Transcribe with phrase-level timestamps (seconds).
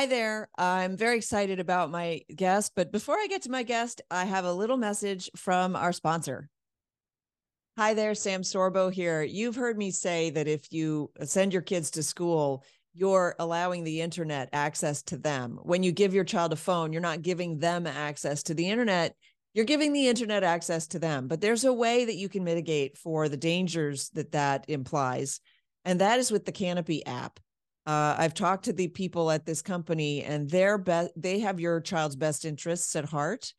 [0.00, 0.48] Hi there.
[0.56, 4.46] I'm very excited about my guest, but before I get to my guest, I have
[4.46, 6.48] a little message from our sponsor.
[7.76, 9.22] Hi there, Sam Sorbo here.
[9.22, 12.64] You've heard me say that if you send your kids to school,
[12.94, 15.58] you're allowing the internet access to them.
[15.64, 19.14] When you give your child a phone, you're not giving them access to the internet.
[19.52, 21.28] You're giving the internet access to them.
[21.28, 25.40] But there's a way that you can mitigate for the dangers that that implies,
[25.84, 27.38] and that is with the Canopy app.
[27.86, 30.82] Uh, I've talked to the people at this company, and their
[31.16, 33.52] they have your child's best interests at heart.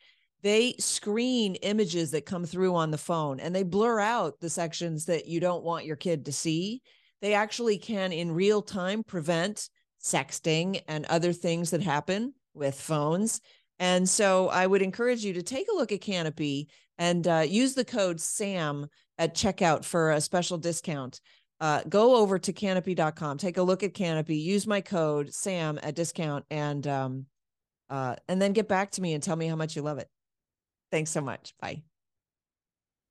[0.44, 5.06] They screen images that come through on the phone, and they blur out the sections
[5.06, 6.82] that you don't want your kid to see.
[7.22, 9.70] They actually can, in real time, prevent
[10.04, 13.42] sexting and other things that happen with phones.
[13.80, 17.74] And so, I would encourage you to take a look at Canopy and uh, use
[17.74, 21.20] the code SAM at checkout for a special discount
[21.62, 25.96] uh, go over to canopy.com, take a look at Canopy, use my code SAM at
[25.96, 27.28] discount, and um,
[27.90, 30.10] uh, and then get back to me and tell me how much you love it.
[30.92, 31.54] Thanks so much.
[31.62, 31.84] Bye.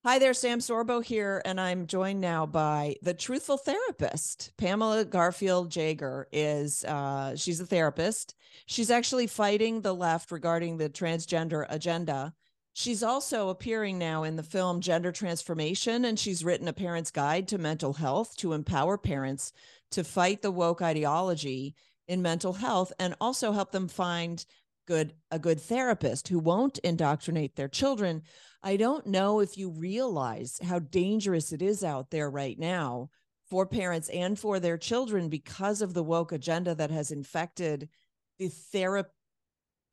[0.05, 4.51] Hi there, Sam Sorbo here, and I'm joined now by the truthful therapist.
[4.57, 8.35] Pamela Garfield Jaeger is uh, she's a therapist.
[8.67, 12.33] She's actually fighting the left regarding the transgender agenda.
[12.81, 17.47] She's also appearing now in the film Gender Transformation, and she's written a parent's guide
[17.49, 19.53] to mental health to empower parents
[19.91, 21.75] to fight the woke ideology
[22.09, 24.47] in mental health and also help them find
[24.89, 28.23] good a good therapist who won't indoctrinate their children.
[28.63, 33.11] I don't know if you realize how dangerous it is out there right now
[33.51, 37.91] for parents and for their children because of the woke agenda that has infected
[38.39, 39.11] the therapy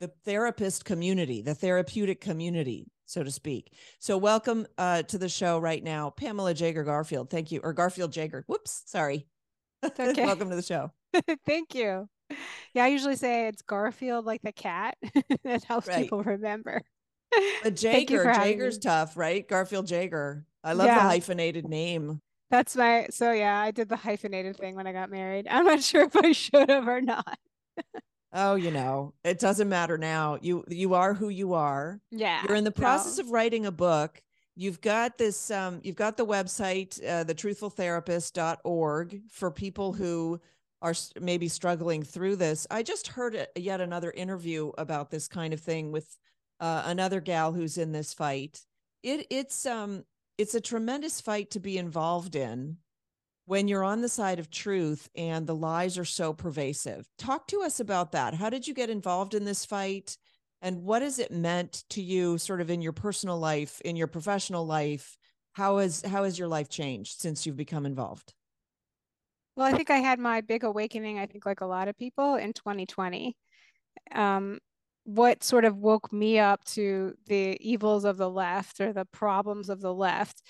[0.00, 3.72] the therapist community, the therapeutic community, so to speak.
[3.98, 7.30] So, welcome uh, to the show right now, Pamela Jaeger Garfield.
[7.30, 8.44] Thank you, or Garfield Jaeger.
[8.46, 9.26] Whoops, sorry.
[10.00, 10.26] Okay.
[10.26, 10.90] welcome to the show.
[11.46, 12.08] Thank you.
[12.74, 14.96] Yeah, I usually say it's Garfield, like the cat.
[15.44, 16.02] that helps right.
[16.02, 16.82] people remember.
[17.62, 19.46] But Jaeger, Jaeger's tough, right?
[19.46, 20.44] Garfield Jaeger.
[20.64, 20.96] I love yeah.
[20.96, 22.20] the hyphenated name.
[22.50, 25.46] That's my so yeah, I did the hyphenated thing when I got married.
[25.48, 27.38] I'm not sure if I should have or not.
[28.32, 30.38] Oh, you know, it doesn't matter now.
[30.40, 32.00] You you are who you are.
[32.10, 32.42] Yeah.
[32.46, 33.24] You're in the process no.
[33.24, 34.20] of writing a book.
[34.54, 40.40] You've got this um you've got the website uh, the truthfultherapist.org for people who
[40.82, 42.66] are maybe struggling through this.
[42.70, 46.16] I just heard a, yet another interview about this kind of thing with
[46.60, 48.60] uh, another gal who's in this fight.
[49.02, 50.04] It it's um
[50.36, 52.76] it's a tremendous fight to be involved in
[53.48, 57.08] when you're on the side of truth and the lies are so pervasive.
[57.16, 58.34] Talk to us about that.
[58.34, 60.18] How did you get involved in this fight?
[60.60, 64.06] And what has it meant to you sort of in your personal life, in your
[64.06, 65.16] professional life?
[65.52, 68.34] How has how has your life changed since you've become involved?
[69.56, 72.34] Well, I think I had my big awakening, I think like a lot of people
[72.34, 73.34] in 2020.
[74.14, 74.58] Um,
[75.04, 79.70] what sort of woke me up to the evils of the left or the problems
[79.70, 80.42] of the left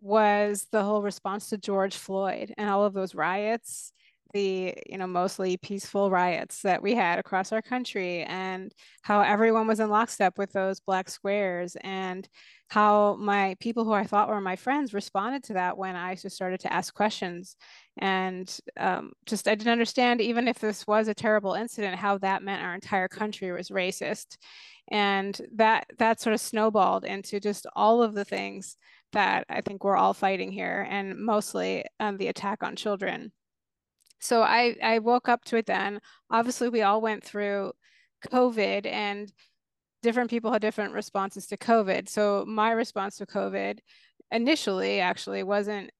[0.00, 3.92] was the whole response to George Floyd and all of those riots,
[4.32, 9.66] the you know mostly peaceful riots that we had across our country, and how everyone
[9.66, 12.28] was in lockstep with those black squares, and
[12.68, 16.34] how my people who I thought were my friends responded to that when I just
[16.34, 17.56] started to ask questions,
[17.98, 22.42] and um, just I didn't understand even if this was a terrible incident, how that
[22.42, 24.36] meant our entire country was racist,
[24.88, 28.76] and that that sort of snowballed into just all of the things
[29.14, 33.32] that I think we're all fighting here, and mostly um, the attack on children.
[34.20, 36.00] So I, I woke up to it then.
[36.30, 37.72] Obviously, we all went through
[38.28, 39.32] COVID, and
[40.02, 42.08] different people had different responses to COVID.
[42.08, 43.78] So my response to COVID
[44.30, 45.90] initially actually wasn't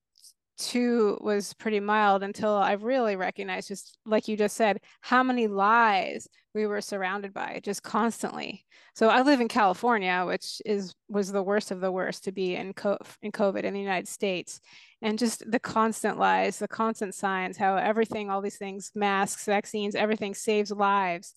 [0.56, 5.46] too was pretty mild until I really recognized just like you just said how many
[5.46, 8.64] lies we were surrounded by just constantly.
[8.94, 12.54] So I live in California, which is was the worst of the worst to be
[12.54, 14.60] in co- in COVID in the United States,
[15.02, 19.96] and just the constant lies, the constant signs, how everything, all these things, masks, vaccines,
[19.96, 21.34] everything saves lives,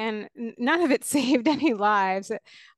[0.00, 2.32] and none of it saved any lives.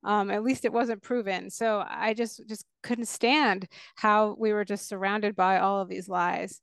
[0.04, 1.50] Um, at least it wasn't proven.
[1.50, 6.08] So I just just couldn't stand how we were just surrounded by all of these
[6.08, 6.60] lies,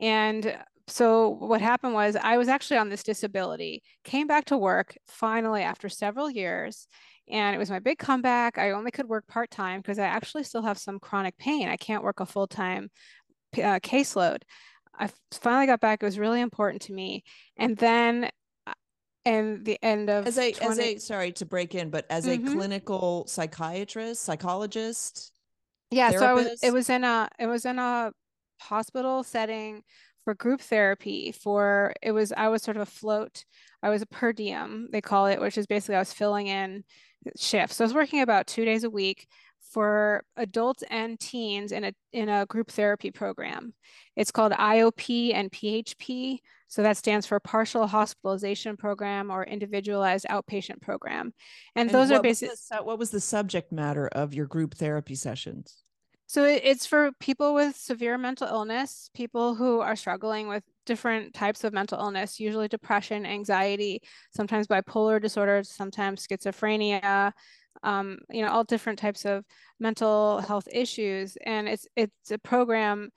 [0.00, 0.56] and
[0.88, 5.62] so what happened was I was actually on this disability, came back to work finally
[5.62, 6.86] after several years,
[7.28, 8.56] and it was my big comeback.
[8.56, 11.68] I only could work part time because I actually still have some chronic pain.
[11.68, 12.90] I can't work a full time
[13.56, 14.42] uh, caseload.
[14.98, 16.02] I finally got back.
[16.02, 17.24] It was really important to me,
[17.56, 18.30] and then
[19.26, 20.70] and the end of as a 20...
[20.70, 22.46] as a sorry to break in but as mm-hmm.
[22.46, 25.32] a clinical psychiatrist psychologist
[25.90, 26.44] yeah therapist?
[26.44, 28.10] so was, it was in a it was in a
[28.60, 29.82] hospital setting
[30.26, 33.44] for group therapy for it was I was sort of a float.
[33.80, 36.82] I was a per diem, they call it, which is basically I was filling in
[37.38, 37.76] shifts.
[37.76, 39.28] So I was working about two days a week
[39.76, 43.74] for adults and teens in a in a group therapy program.
[44.16, 46.38] It's called IOP and PHP.
[46.66, 51.34] So that stands for partial hospitalization program or individualized outpatient program.
[51.74, 55.82] And, and those are basically what was the subject matter of your group therapy sessions?
[56.26, 61.64] So it's for people with severe mental illness, people who are struggling with different types
[61.64, 64.00] of mental illness, usually depression, anxiety,
[64.34, 67.32] sometimes bipolar disorder, sometimes schizophrenia,
[67.82, 69.44] um, you know, all different types of
[69.80, 71.36] mental health issues.
[71.44, 73.10] And it's it's a program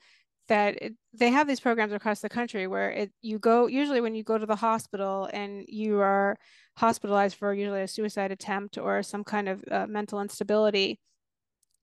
[0.48, 4.16] that it, they have these programs across the country where it you go usually when
[4.16, 6.36] you go to the hospital and you are
[6.76, 10.98] hospitalized for usually a suicide attempt or some kind of uh, mental instability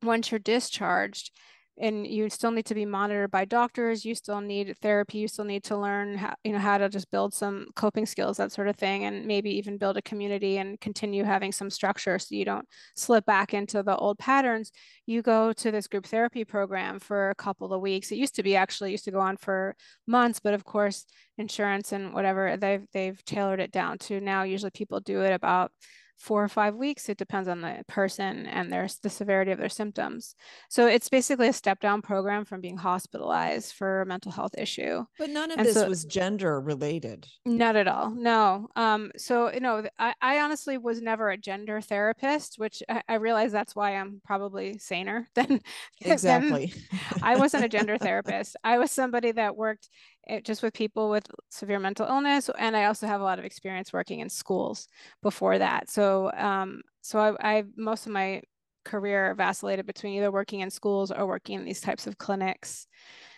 [0.03, 1.31] once you're discharged
[1.79, 5.45] and you still need to be monitored by doctors you still need therapy you still
[5.45, 8.67] need to learn how you know how to just build some coping skills that sort
[8.67, 12.45] of thing and maybe even build a community and continue having some structure so you
[12.45, 14.71] don't slip back into the old patterns.
[15.05, 18.11] You go to this group therapy program for a couple of weeks.
[18.11, 19.75] It used to be actually used to go on for
[20.07, 21.05] months but of course
[21.37, 25.71] insurance and whatever they've they've tailored it down to now usually people do it about
[26.17, 27.09] four or five weeks.
[27.09, 30.35] It depends on the person and their the severity of their symptoms.
[30.69, 35.05] So it's basically a step down program from being hospitalized for a mental health issue.
[35.19, 37.27] But none of and this so, was gender related.
[37.45, 38.09] Not at all.
[38.09, 38.67] No.
[38.75, 43.15] Um, so you know, I, I honestly was never a gender therapist, which I, I
[43.15, 45.61] realize that's why I'm probably saner than
[46.01, 46.73] exactly.
[46.91, 48.55] Than I wasn't a gender therapist.
[48.63, 49.89] I was somebody that worked
[50.27, 52.49] it, just with people with severe mental illness.
[52.57, 54.87] And I also have a lot of experience working in schools
[55.21, 55.89] before that.
[55.89, 58.41] So, um, so I, I most of my
[58.85, 62.87] career vacillated between either working in schools or working in these types of clinics.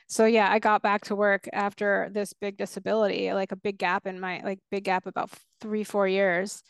[0.08, 4.08] So yeah, I got back to work after this big disability, like a big gap
[4.08, 5.30] in my like big gap about
[5.62, 6.64] three, four years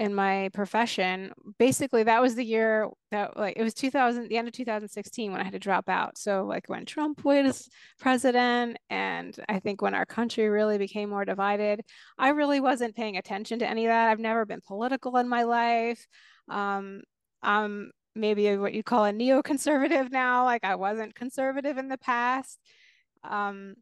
[0.00, 4.48] in my profession basically that was the year that like it was 2000 the end
[4.48, 7.68] of 2016 when i had to drop out so like when trump was
[8.00, 11.82] president and i think when our country really became more divided
[12.18, 15.42] i really wasn't paying attention to any of that i've never been political in my
[15.42, 16.06] life
[16.48, 17.02] um
[17.42, 22.58] i'm maybe what you call a neoconservative now like i wasn't conservative in the past
[23.22, 23.74] um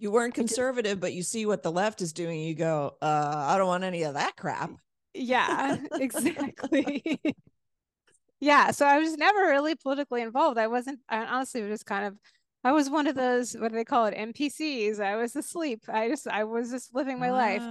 [0.00, 2.40] you weren't conservative, but you see what the left is doing.
[2.40, 4.72] You go, uh, I don't want any of that crap.
[5.14, 7.20] Yeah, exactly.
[8.40, 8.70] yeah.
[8.72, 10.58] So I was never really politically involved.
[10.58, 12.16] I wasn't, I honestly was just kind of,
[12.64, 14.16] I was one of those, what do they call it?
[14.16, 14.98] NPCs.
[14.98, 15.82] I was asleep.
[15.88, 17.34] I just, I was just living my ah.
[17.34, 17.62] life.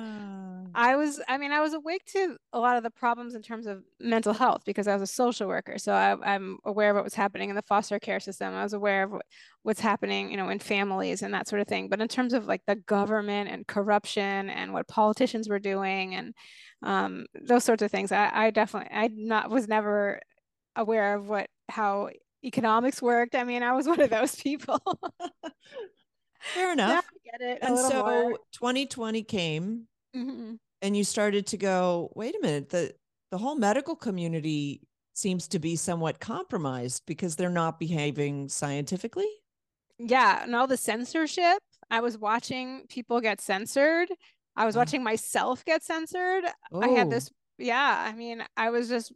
[0.75, 3.67] I was, I mean, I was awake to a lot of the problems in terms
[3.67, 5.77] of mental health because I was a social worker.
[5.77, 8.53] So I, am aware of what was happening in the foster care system.
[8.53, 9.25] I was aware of what,
[9.61, 11.89] what's happening, you know, in families and that sort of thing.
[11.89, 16.33] But in terms of like the government and corruption and what politicians were doing and
[16.83, 18.11] um, those sorts of things.
[18.11, 20.19] I, I definitely I not was never
[20.75, 22.09] aware of what how
[22.43, 23.35] economics worked.
[23.35, 24.79] I mean, I was one of those people.
[26.41, 27.05] Fair enough.
[27.23, 27.59] get it.
[27.61, 28.39] And so more.
[28.51, 30.55] 2020 came mm-hmm.
[30.81, 32.93] and you started to go, wait a minute, the
[33.31, 34.81] the whole medical community
[35.13, 39.29] seems to be somewhat compromised because they're not behaving scientifically.
[39.97, 41.59] Yeah, and all the censorship.
[41.89, 44.09] I was watching people get censored
[44.55, 46.45] I was watching myself get censored.
[46.71, 46.81] Oh.
[46.81, 48.05] I had this, yeah.
[48.07, 49.11] I mean, I was just,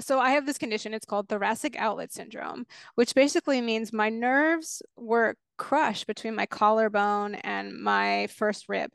[0.00, 0.94] so I have this condition.
[0.94, 7.36] It's called thoracic outlet syndrome, which basically means my nerves were crushed between my collarbone
[7.36, 8.90] and my first rib.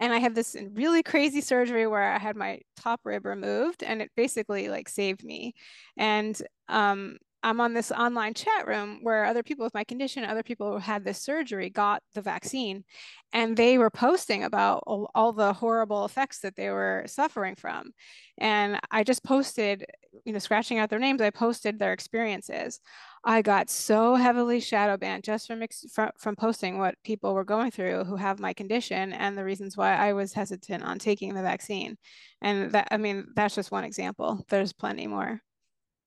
[0.00, 4.00] And I have this really crazy surgery where I had my top rib removed and
[4.00, 5.54] it basically like saved me.
[5.96, 10.42] And um, I'm on this online chat room where other people with my condition, other
[10.42, 12.84] people who had this surgery got the vaccine,
[13.32, 17.92] and they were posting about all, the horrible effects that they were suffering from.
[18.38, 19.84] And I just posted,
[20.24, 22.80] you know, scratching out their names, I posted their experiences.
[23.24, 27.70] I got so heavily shadow banned just from, from from posting what people were going
[27.70, 31.42] through who have my condition and the reasons why I was hesitant on taking the
[31.42, 31.98] vaccine.
[32.40, 34.44] And that, I mean, that's just one example.
[34.48, 35.40] There's plenty more.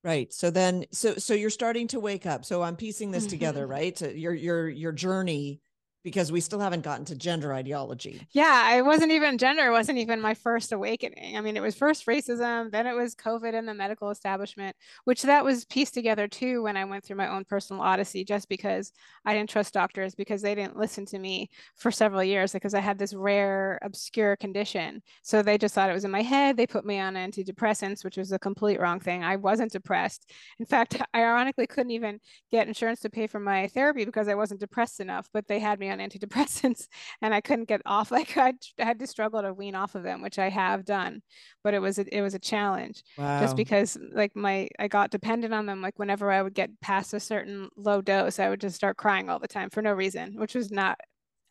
[0.04, 0.34] Right.
[0.34, 2.44] So then so so you're starting to wake up.
[2.44, 3.32] So I'm piecing this mm-hmm.
[3.32, 3.98] together, right?
[3.98, 5.62] So your your your journey
[6.04, 8.26] because we still haven't gotten to gender ideology.
[8.32, 11.38] Yeah, it wasn't even gender, it wasn't even my first awakening.
[11.38, 15.22] I mean, it was first racism, then it was COVID and the medical establishment, which
[15.24, 18.92] that was pieced together too when I went through my own personal odyssey, just because
[19.26, 22.80] I didn't trust doctors because they didn't listen to me for several years because I
[22.80, 25.02] had this rare, obscure condition.
[25.22, 26.58] So they just thought it was in my head.
[26.58, 29.24] They put me on antidepressants, which was a complete wrong thing.
[29.24, 30.32] I wasn't depressed.
[30.60, 32.20] In fact, I ironically couldn't even
[32.52, 35.80] get insurance to pay for my therapy because I wasn't depressed enough, but they had
[35.80, 36.88] me on antidepressants
[37.22, 38.12] and I couldn't get off.
[38.22, 41.22] Like I, I had to struggle to wean off of them, which I have done,
[41.64, 43.40] but it was a, it was a challenge wow.
[43.40, 45.82] just because like my I got dependent on them.
[45.82, 49.30] Like whenever I would get past a certain low dose, I would just start crying
[49.30, 51.00] all the time for no reason, which was not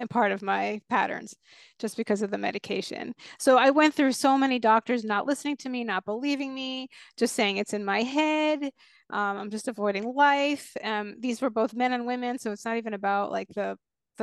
[0.01, 1.37] a part of my patterns
[1.79, 3.15] just because of the medication.
[3.39, 7.35] So I went through so many doctors not listening to me, not believing me, just
[7.35, 8.63] saying it's in my head.
[9.11, 10.77] Um, I'm just avoiding life.
[10.83, 13.77] Um, these were both men and women, so it's not even about like the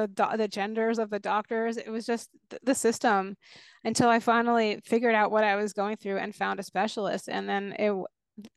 [0.05, 1.77] the the genders of the doctors.
[1.77, 2.29] It was just
[2.63, 3.35] the system
[3.83, 7.49] until I finally figured out what I was going through and found a specialist, and
[7.49, 7.93] then it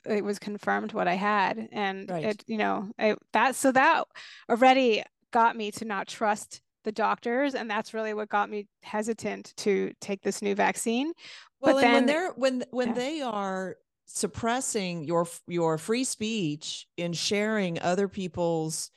[0.06, 2.24] it was confirmed what I had, and right.
[2.24, 4.04] it you know it, that so that
[4.48, 9.52] already got me to not trust the doctors and that's really what got me hesitant
[9.56, 11.12] to take this new vaccine
[11.60, 12.94] well but then, when they're when when yeah.
[12.94, 18.90] they are suppressing your your free speech in sharing other people's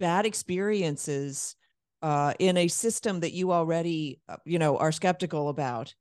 [0.00, 1.56] bad experiences
[2.06, 5.92] uh, in a system that you already uh, you know are skeptical about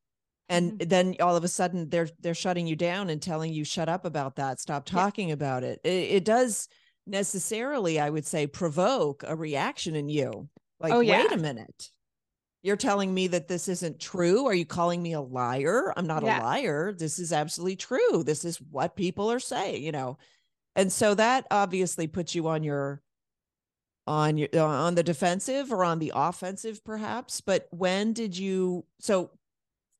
[0.50, 0.88] and mm-hmm.
[0.88, 4.05] then all of a sudden they're they're shutting you down and telling you shut up
[4.05, 5.33] about that stop talking yeah.
[5.33, 5.79] about it.
[5.83, 6.67] it it does
[7.07, 10.47] necessarily i would say provoke a reaction in you
[10.79, 11.24] like oh, yeah.
[11.24, 11.89] wait a minute
[12.62, 14.47] you're telling me that this isn't true.
[14.47, 15.93] Are you calling me a liar?
[15.95, 16.41] I'm not yeah.
[16.41, 16.93] a liar.
[16.97, 18.24] This is absolutely true.
[18.24, 20.17] This is what people are saying, you know.
[20.75, 23.03] And so that obviously puts you on your
[24.07, 28.85] on your uh, on the defensive or on the offensive perhaps, but when did you
[29.00, 29.31] so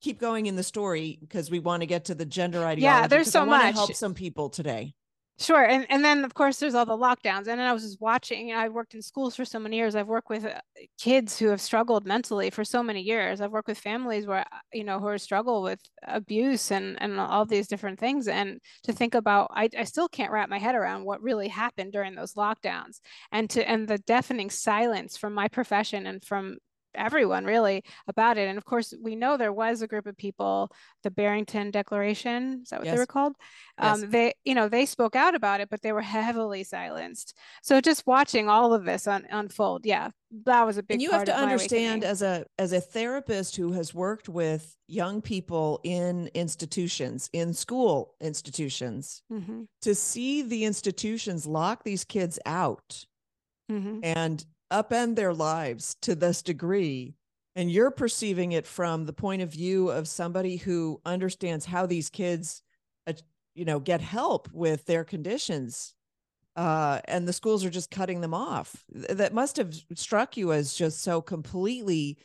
[0.02, 2.84] keep going in the story because we want to get to the gender ideology.
[2.84, 3.74] Yeah, there's so much.
[3.74, 4.94] help some people today.
[5.38, 5.66] Sure.
[5.66, 7.48] And and then of course there's all the lockdowns.
[7.48, 9.94] And I was just watching, I've worked in schools for so many years.
[9.94, 10.62] I've worked with uh,
[10.98, 13.42] kids who have struggled mentally for so many years.
[13.42, 17.20] I've worked with families where uh, you know who are struggle with abuse and and
[17.20, 18.30] all these different things.
[18.30, 21.92] And to think about I, I still can't wrap my head around what really happened
[21.92, 23.02] during those lockdowns
[23.34, 26.58] and to and the deafening silence from my profession and from
[26.98, 28.48] everyone really about it.
[28.48, 30.72] And of course, we know there was a group of people,
[31.04, 32.96] the Barrington Declaration, is that what yes.
[32.96, 33.34] they were called?
[33.82, 34.04] Yes.
[34.04, 37.38] Um, they, you know, they spoke out about it, but they were heavily silenced.
[37.62, 40.10] So just watching all of this un- unfold, yeah,
[40.46, 40.96] that was a big.
[40.96, 45.22] And you have to understand as a as a therapist who has worked with young
[45.22, 49.64] people in institutions, in school institutions, mm-hmm.
[49.82, 53.06] to see the institutions lock these kids out.
[53.72, 54.00] Mm-hmm.
[54.04, 57.16] And upend their lives to this degree
[57.56, 62.10] and you're perceiving it from the point of view of somebody who understands how these
[62.10, 62.62] kids
[63.08, 63.14] uh,
[63.54, 65.96] you know get help with their conditions
[66.56, 68.86] uh, and the schools are just cutting them off.
[68.90, 72.18] That must have struck you as just so completely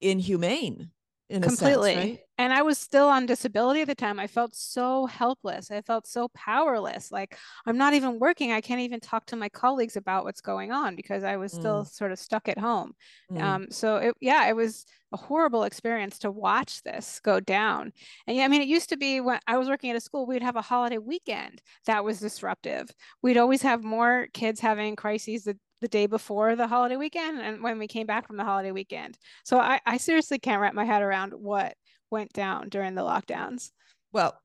[0.00, 0.90] inhumane
[1.28, 2.18] completely sense, right?
[2.38, 4.18] and i was still on disability at the time.
[4.18, 5.70] I felt so helpless.
[5.70, 7.12] I felt so powerless.
[7.12, 8.52] Like i'm not even working.
[8.52, 11.84] I can't even talk to my colleagues about what's going on because i was still
[11.84, 11.88] mm.
[11.88, 12.92] sort of stuck at home.
[13.30, 13.42] Mm.
[13.42, 17.92] um, so it, yeah it was a horrible experience to watch this go down.
[18.26, 20.26] And yeah i mean it used to be when i was working at a school
[20.26, 22.88] we'd have a holiday weekend that was disruptive.
[23.22, 27.62] We'd always have more kids having crises the the day before the holiday weekend and
[27.62, 29.16] when we came back from the holiday weekend.
[29.44, 31.74] So I, I seriously can't wrap my head around what
[32.10, 33.70] went down during the lockdowns.
[34.12, 34.38] Well,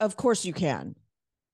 [0.00, 0.96] of course you can.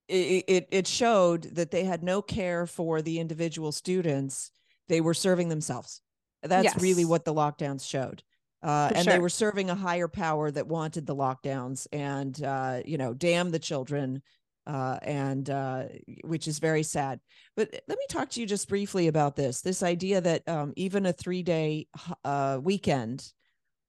[0.09, 4.53] It, it, it showed that they had no care for the individual students.
[4.89, 6.01] They were serving themselves.
[6.43, 6.81] That's yes.
[6.81, 8.23] really what the lockdowns showed.
[8.63, 9.13] Uh, and sure.
[9.13, 13.51] they were serving a higher power that wanted the lockdowns and uh, you know damn
[13.51, 14.23] the children
[14.67, 15.85] uh, and uh,
[16.25, 17.21] which is very sad.
[17.57, 21.07] But let me talk to you just briefly about this this idea that um, even
[21.07, 21.87] a three day
[22.25, 23.33] uh, weekend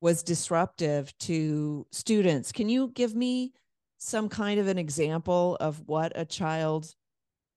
[0.02, 2.52] was disruptive to students.
[2.52, 3.54] Can you give me
[3.98, 6.94] some kind of an example of what a child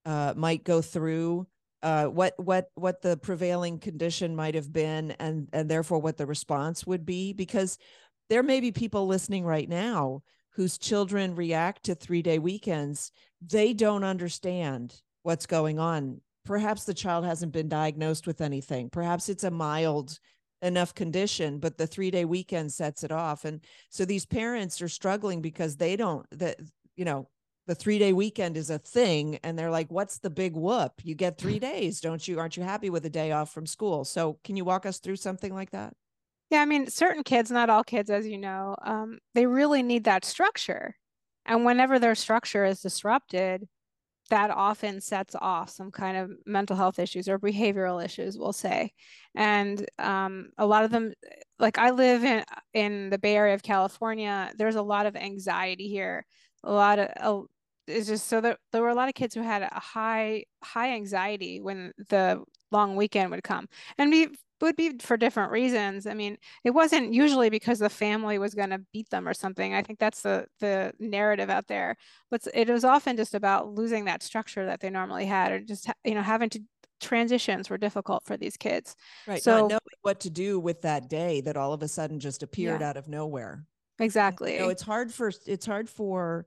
[0.07, 1.47] uh, might go through?
[1.83, 6.27] Uh, what what what the prevailing condition might have been, and and therefore what the
[6.27, 7.79] response would be, because
[8.29, 10.23] there may be people listening right now
[10.61, 16.21] whose children react to three day weekends, they don't understand what's going on.
[16.45, 18.91] Perhaps the child hasn't been diagnosed with anything.
[18.91, 20.19] Perhaps it's a mild
[20.61, 23.47] enough condition, but the three day weekend sets it off.
[23.47, 26.59] And so these parents are struggling because they don't, that,
[26.95, 27.31] you know,
[27.67, 29.39] the three day weekend is a thing.
[29.43, 30.93] And they're like, what's the big whoop?
[31.03, 32.39] You get three days, don't you?
[32.39, 34.05] Aren't you happy with a day off from school?
[34.05, 35.95] So can you walk us through something like that?
[36.51, 40.05] Yeah, I mean, certain kids, not all kids, as you know, um, they really need
[40.05, 40.97] that structure.
[41.47, 43.69] And whenever their structure is disrupted,
[44.31, 48.93] that often sets off some kind of mental health issues or behavioral issues, we'll say.
[49.37, 51.15] And um, a lot of them,
[51.59, 55.89] like I live in in the Bay Area of California, there's a lot of anxiety
[55.89, 56.27] here.
[56.65, 57.43] A lot of uh,
[57.89, 60.93] it's just so that there were a lot of kids who had a high high
[60.95, 62.43] anxiety when the
[62.73, 63.69] long weekend would come.
[63.99, 64.29] And be
[64.61, 66.07] would be for different reasons.
[66.07, 69.75] I mean, it wasn't usually because the family was going to beat them or something.
[69.75, 71.97] I think that's the the narrative out there.
[72.31, 75.91] But it was often just about losing that structure that they normally had, or just
[76.05, 76.61] you know having to
[77.01, 78.97] transitions were difficult for these kids.
[79.27, 79.43] Right.
[79.43, 82.43] So not knowing what to do with that day that all of a sudden just
[82.43, 82.91] appeared yeah.
[82.91, 83.65] out of nowhere.
[83.99, 84.59] Exactly.
[84.59, 86.47] Know, it's hard for it's hard for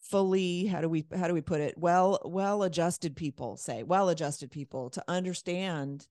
[0.00, 4.08] fully how do we how do we put it well well adjusted people say well
[4.08, 6.06] adjusted people to understand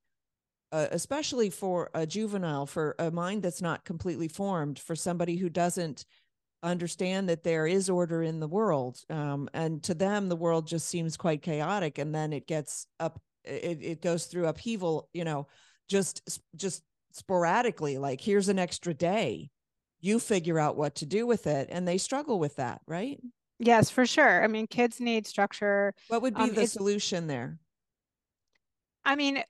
[0.71, 5.49] uh, especially for a juvenile for a mind that's not completely formed for somebody who
[5.49, 6.05] doesn't
[6.63, 10.87] understand that there is order in the world um, and to them the world just
[10.87, 15.47] seems quite chaotic and then it gets up it, it goes through upheaval you know
[15.87, 19.49] just just sporadically like here's an extra day
[20.01, 23.19] you figure out what to do with it and they struggle with that right
[23.59, 24.43] Yes, for sure.
[24.43, 25.93] I mean, kids need structure.
[26.09, 27.57] What would be um, the solution there?
[29.05, 29.43] I mean,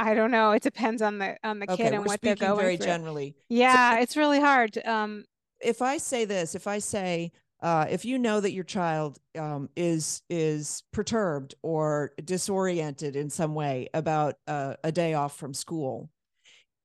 [0.00, 0.52] I don't know.
[0.52, 2.86] It depends on the on the okay, kid and what they're going very through.
[2.86, 3.34] generally.
[3.48, 4.78] Yeah, so, it's really hard.
[4.86, 5.24] Um,
[5.60, 9.68] if I say this, if I say, uh, if you know that your child um,
[9.76, 16.08] is is perturbed or disoriented in some way about uh, a day off from school,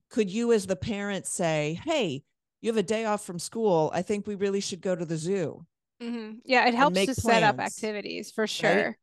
[0.09, 2.23] could you, as the parent, say, "Hey,
[2.61, 3.91] you have a day off from school.
[3.93, 5.65] I think we really should go to the zoo."
[6.03, 6.39] Mm-hmm.
[6.43, 8.87] Yeah, it helps to plans, set up activities for sure.
[8.87, 8.95] Right?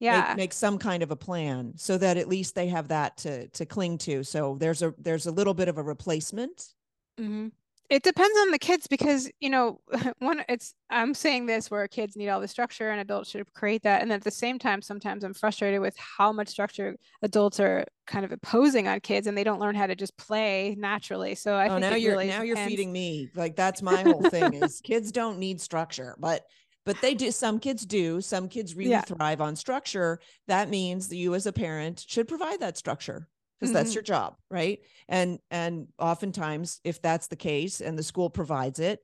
[0.00, 3.16] Yeah, make, make, some kind of a plan so that at least they have that
[3.18, 4.22] to to cling to.
[4.22, 6.74] So there's a there's a little bit of a replacement.
[7.18, 7.48] Mm-hmm.
[7.90, 9.80] It depends on the kids because you know
[10.18, 13.82] one it's i'm saying this where kids need all the structure and adults should create
[13.84, 14.02] that.
[14.02, 18.24] And at the same time sometimes i'm frustrated with how much structure adults are kind
[18.24, 21.34] of imposing on kids and they don't learn how to just play naturally.
[21.34, 23.30] So i oh, now you're really now you're feeding me.
[23.34, 26.44] Like that's my whole thing is kids don't need structure but
[26.88, 29.02] but they do some kids do some kids really yeah.
[29.02, 33.28] thrive on structure that means that you as a parent should provide that structure
[33.60, 33.76] because mm-hmm.
[33.76, 38.80] that's your job right and and oftentimes if that's the case and the school provides
[38.80, 39.00] it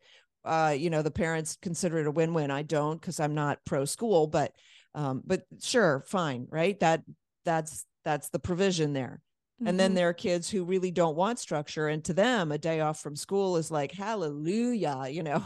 [0.46, 3.84] uh you know the parents consider it a win-win i don't because i'm not pro
[3.84, 4.52] school but
[4.94, 7.02] um but sure fine right that
[7.44, 9.20] that's that's the provision there
[9.60, 9.68] mm-hmm.
[9.68, 9.96] and then mm-hmm.
[9.96, 13.14] there are kids who really don't want structure and to them a day off from
[13.14, 15.44] school is like hallelujah you know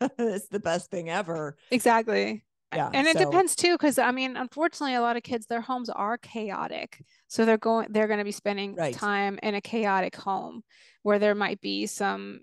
[0.18, 2.44] it's the best thing ever exactly
[2.74, 3.24] yeah and it so.
[3.24, 7.44] depends too because i mean unfortunately a lot of kids their homes are chaotic so
[7.44, 8.94] they're going they're going to be spending right.
[8.94, 10.62] time in a chaotic home
[11.02, 12.40] where there might be some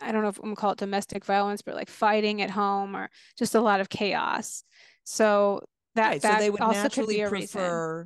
[0.00, 2.50] i don't know if i'm going to call it domestic violence but like fighting at
[2.50, 4.64] home or just a lot of chaos
[5.04, 5.60] so
[5.94, 6.22] that, right.
[6.22, 8.00] that so they would naturally prefer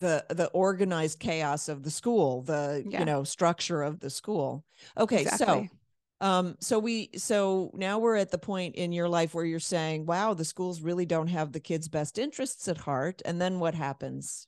[0.00, 0.24] reason.
[0.28, 3.00] the the organized chaos of the school the yeah.
[3.00, 4.64] you know structure of the school
[4.98, 5.70] okay exactly.
[5.70, 5.77] so
[6.20, 10.04] um so we so now we're at the point in your life where you're saying
[10.06, 13.74] wow the schools really don't have the kids best interests at heart and then what
[13.74, 14.46] happens?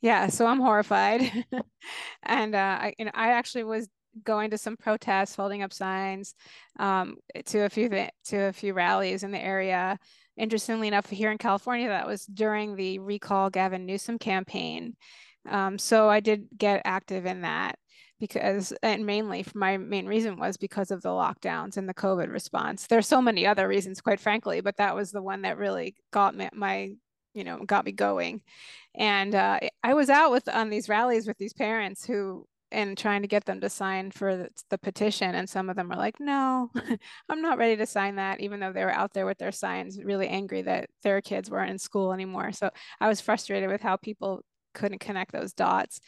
[0.00, 1.22] Yeah so i'm horrified.
[2.22, 3.88] And uh I, you know, I actually was
[4.22, 6.34] going to some protests holding up signs
[6.78, 9.98] um to a few to a few rallies in the area.
[10.36, 14.96] Interestingly enough here in california that was during the recall gavin newsom campaign.
[15.48, 17.78] Um, so i did get active in that
[18.26, 22.30] because and mainly for my main reason was because of the lockdowns and the covid
[22.32, 22.86] response.
[22.86, 26.34] There's so many other reasons quite frankly but that was the one that really got
[26.34, 26.92] me my
[27.34, 28.42] you know got me going.
[28.94, 33.22] And uh, i was out with on these rallies with these parents who and trying
[33.22, 36.18] to get them to sign for the, the petition and some of them were like
[36.18, 36.70] no
[37.28, 40.02] i'm not ready to sign that even though they were out there with their signs
[40.02, 42.52] really angry that their kids weren't in school anymore.
[42.52, 44.42] So i was frustrated with how people
[44.74, 46.00] couldn't connect those dots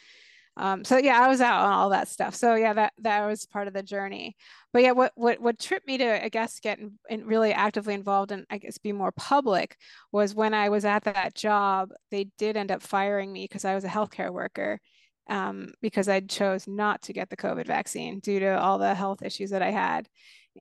[0.56, 2.34] um, so yeah, I was out on all that stuff.
[2.34, 4.36] So yeah, that that was part of the journey.
[4.72, 7.94] But yeah, what what what tripped me to I guess get in, in really actively
[7.94, 9.76] involved and I guess be more public
[10.12, 11.90] was when I was at that job.
[12.10, 14.80] They did end up firing me because I was a healthcare worker.
[15.28, 19.22] Um, because I chose not to get the COVID vaccine due to all the health
[19.22, 20.08] issues that I had.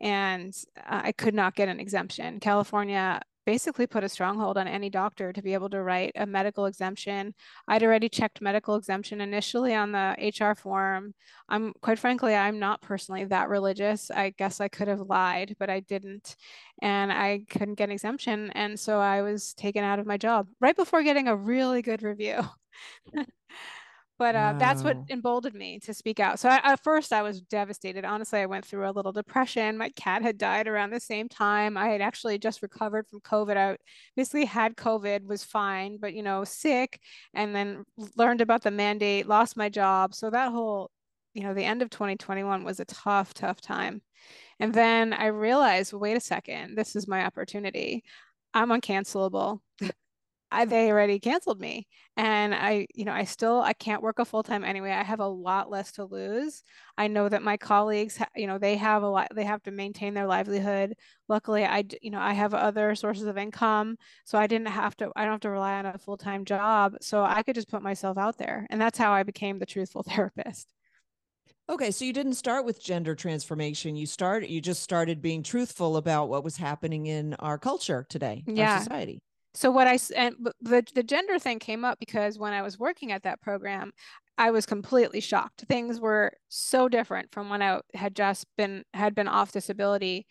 [0.01, 2.39] And uh, I could not get an exemption.
[2.39, 6.65] California basically put a stronghold on any doctor to be able to write a medical
[6.65, 7.33] exemption.
[7.67, 11.13] I'd already checked medical exemption initially on the HR form.
[11.49, 14.09] I'm quite frankly, I'm not personally that religious.
[14.11, 16.35] I guess I could have lied, but I didn't.
[16.81, 18.51] And I couldn't get an exemption.
[18.51, 22.03] And so I was taken out of my job right before getting a really good
[22.03, 22.41] review.
[24.17, 24.57] but uh, wow.
[24.57, 26.39] that's what emboldened me to speak out.
[26.39, 28.05] So I, at first I was devastated.
[28.05, 29.77] Honestly, I went through a little depression.
[29.77, 31.75] My cat had died around the same time.
[31.77, 33.57] I had actually just recovered from COVID.
[33.57, 33.77] I
[34.15, 36.99] basically had COVID, was fine, but you know, sick,
[37.33, 37.83] and then
[38.15, 40.13] learned about the mandate, lost my job.
[40.13, 40.91] So that whole,
[41.33, 44.01] you know, the end of 2021 was a tough, tough time.
[44.59, 48.03] And then I realized, wait a second, this is my opportunity.
[48.53, 49.59] I'm uncancelable.
[50.51, 51.87] I, they already canceled me.
[52.17, 54.91] And i you know i still i can't work a full time anyway.
[54.91, 56.63] I have a lot less to lose.
[56.97, 60.13] I know that my colleagues you know they have a lot they have to maintain
[60.13, 60.95] their livelihood.
[61.27, 65.11] Luckily i you know i have other sources of income so i didn't have to
[65.15, 66.95] i don't have to rely on a full time job.
[67.01, 68.65] So i could just put myself out there.
[68.69, 70.71] And that's how i became the truthful therapist.
[71.67, 73.95] Okay, so you didn't start with gender transformation.
[73.95, 78.43] You started you just started being truthful about what was happening in our culture today,
[78.47, 78.73] yeah.
[78.73, 79.21] our society
[79.55, 83.11] so what I and the the gender thing came up because when I was working
[83.11, 83.91] at that program,
[84.37, 85.65] I was completely shocked.
[85.67, 90.27] Things were so different from when I had just been had been off disability.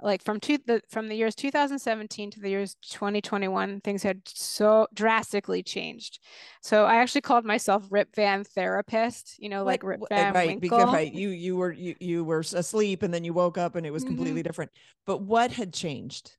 [0.00, 4.88] Like from two the from the years 2017 to the years 2021, things had so
[4.92, 6.18] drastically changed.
[6.60, 9.36] So I actually called myself Rip Van therapist.
[9.38, 10.78] You know, like Rip Van right, Winkle.
[10.78, 13.86] Because right, you you were you you were asleep and then you woke up and
[13.86, 14.48] it was completely mm-hmm.
[14.48, 14.72] different.
[15.06, 16.36] But what had changed?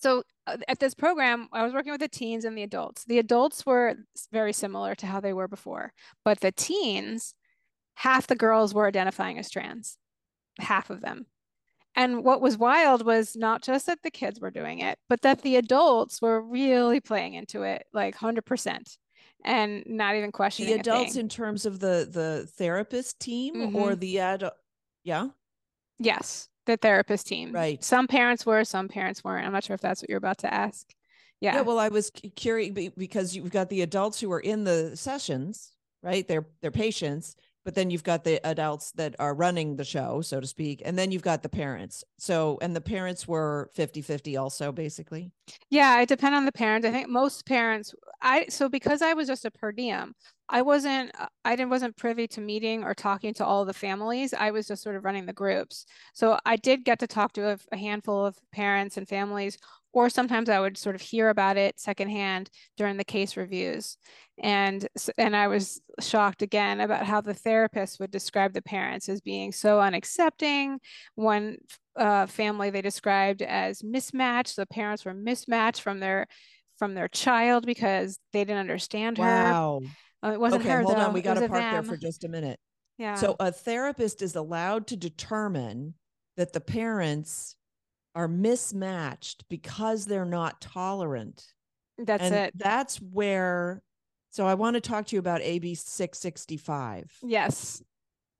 [0.00, 3.04] So uh, at this program, I was working with the teens and the adults.
[3.04, 3.96] The adults were
[4.32, 5.92] very similar to how they were before,
[6.24, 7.34] but the teens,
[7.94, 9.98] half the girls were identifying as trans,
[10.58, 11.26] half of them.
[11.96, 15.42] And what was wild was not just that the kids were doing it, but that
[15.42, 18.96] the adults were really playing into it like 100%
[19.44, 23.76] and not even questioning the adults in terms of the the therapist team mm-hmm.
[23.76, 24.52] or the adult
[25.02, 25.28] yeah
[25.98, 27.52] yes the therapist team.
[27.52, 27.82] Right.
[27.82, 29.46] Some parents were, some parents weren't.
[29.46, 30.86] I'm not sure if that's what you're about to ask.
[31.40, 31.54] Yeah.
[31.54, 31.60] Yeah.
[31.62, 36.26] Well, I was curious because you've got the adults who are in the sessions, right?
[36.26, 40.40] They're they're patients, but then you've got the adults that are running the show, so
[40.40, 42.04] to speak, and then you've got the parents.
[42.18, 45.30] So, and the parents were 50-50 also basically.
[45.68, 46.86] Yeah, it depend on the parents.
[46.86, 50.14] I think most parents I so because I was just a per diem,
[50.48, 54.34] I wasn't uh, I didn't wasn't privy to meeting or talking to all the families.
[54.34, 55.86] I was just sort of running the groups.
[56.12, 59.58] So I did get to talk to a, a handful of parents and families
[59.92, 63.96] or sometimes I would sort of hear about it secondhand during the case reviews.
[64.42, 64.86] And
[65.18, 69.52] and I was shocked again about how the therapist would describe the parents as being
[69.52, 70.78] so unaccepting.
[71.14, 71.58] One
[71.96, 74.56] uh, family they described as mismatched.
[74.56, 76.26] The parents were mismatched from their
[76.78, 79.24] from their child because they didn't understand her.
[79.24, 79.80] Wow.
[80.24, 80.82] Uh, it wasn't okay, her.
[80.82, 81.00] Hold though.
[81.00, 82.58] on, we got to park there for just a minute.
[82.96, 83.14] Yeah.
[83.14, 85.94] So a therapist is allowed to determine
[86.36, 87.56] that the parents
[88.14, 91.44] are mismatched because they're not tolerant.
[91.98, 92.52] That's and it.
[92.56, 93.82] That's where.
[94.30, 97.12] So I want to talk to you about AB six sixty five.
[97.22, 97.82] Yes,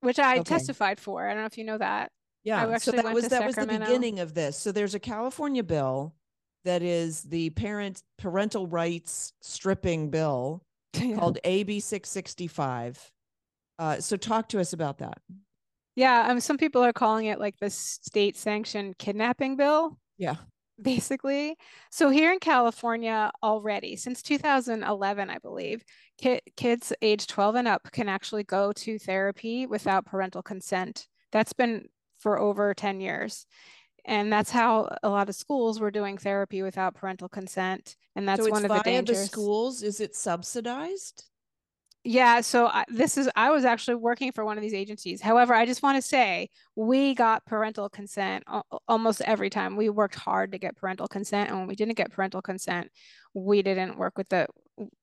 [0.01, 0.43] which I okay.
[0.43, 1.27] testified for.
[1.27, 2.11] I don't know if you know that.
[2.43, 2.77] Yeah.
[2.77, 3.57] so that was that Sacramento.
[3.57, 4.57] was the beginning of this.
[4.57, 6.15] So there's a California bill
[6.65, 11.15] that is the parent parental rights stripping bill yeah.
[11.15, 13.11] called AB 665.
[13.79, 15.19] Uh, so talk to us about that.
[15.95, 19.97] Yeah, um, some people are calling it like the state sanctioned kidnapping bill.
[20.17, 20.35] Yeah.
[20.81, 21.57] Basically.
[21.91, 25.83] So here in California already, since 2011, I believe,
[26.17, 31.07] ki- kids age 12 and up can actually go to therapy without parental consent.
[31.31, 33.45] That's been for over 10 years
[34.05, 38.43] and that's how a lot of schools were doing therapy without parental consent and that's
[38.43, 41.25] so one of the dangers the schools is it subsidized
[42.03, 45.53] yeah so I, this is i was actually working for one of these agencies however
[45.53, 48.43] i just want to say we got parental consent
[48.87, 52.11] almost every time we worked hard to get parental consent and when we didn't get
[52.11, 52.89] parental consent
[53.33, 54.47] we didn't work with the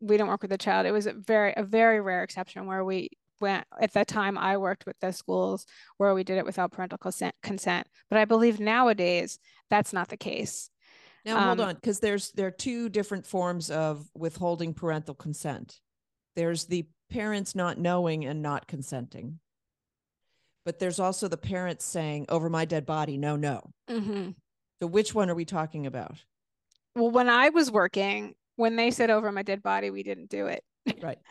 [0.00, 2.84] we didn't work with the child it was a very a very rare exception where
[2.84, 3.08] we
[3.40, 6.98] went at that time I worked with the schools where we did it without parental
[6.98, 7.86] consent, consent.
[8.10, 9.38] But I believe nowadays
[9.70, 10.70] that's not the case.
[11.24, 15.78] Now um, hold on, because there's there are two different forms of withholding parental consent.
[16.38, 19.40] There's the parents not knowing and not consenting.
[20.64, 23.72] But there's also the parents saying, over my dead body, no, no.
[23.90, 24.30] Mm-hmm.
[24.80, 26.22] So which one are we talking about?
[26.94, 30.46] Well, when I was working, when they said over my dead body, we didn't do
[30.46, 30.62] it.
[31.02, 31.18] Right.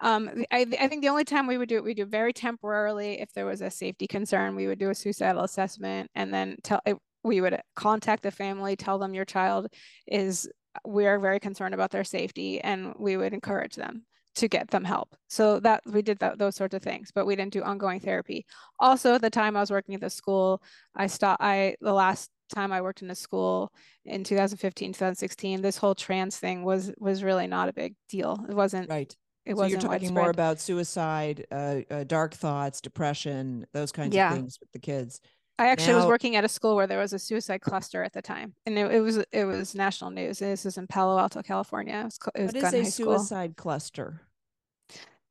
[0.00, 3.20] Um, I, I think the only time we would do it, we do very temporarily.
[3.20, 6.80] If there was a safety concern, we would do a suicidal assessment and then tell
[7.24, 9.66] we would contact the family, tell them your child
[10.06, 10.48] is,
[10.86, 14.04] we are very concerned about their safety and we would encourage them
[14.36, 15.16] to get them help.
[15.28, 18.46] So that we did that, those sorts of things, but we didn't do ongoing therapy.
[18.78, 20.62] Also at the time I was working at the school,
[20.94, 23.72] I stopped, I, the last time I worked in a school
[24.04, 28.44] in 2015, 2016, this whole trans thing was, was really not a big deal.
[28.48, 29.14] It wasn't right
[29.48, 30.14] it so wasn't you're talking widespread.
[30.14, 34.30] more about suicide, uh, uh, dark thoughts, depression, those kinds yeah.
[34.30, 35.20] of things with the kids.
[35.58, 38.12] I actually now, was working at a school where there was a suicide cluster at
[38.12, 40.38] the time, and it, it was it was national news.
[40.38, 41.96] This is in Palo Alto, California.
[41.96, 43.62] It was, it was what is a suicide school.
[43.62, 44.20] cluster?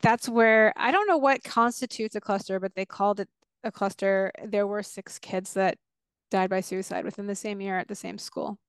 [0.01, 3.29] That's where I don't know what constitutes a cluster, but they called it
[3.63, 4.31] a cluster.
[4.43, 5.77] There were six kids that
[6.29, 8.59] died by suicide within the same year at the same school.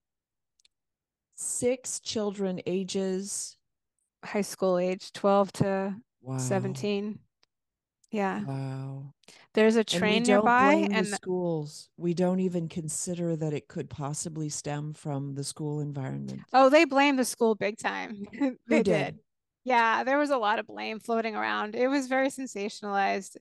[1.35, 3.57] six children ages
[4.25, 6.39] high school age, 12 to wow.
[6.39, 7.19] 17.
[8.11, 8.45] Yeah.
[8.45, 9.13] Wow.
[9.55, 11.91] There's a And train don't nearby blame and the schools.
[11.97, 16.41] We don't even consider that it could possibly stem from the school environment.
[16.53, 18.25] oh, they blamed the school big time.
[18.69, 19.19] they Who did.
[19.65, 21.75] Yeah, there was a lot of blame floating around.
[21.75, 23.37] It was very sensationalized.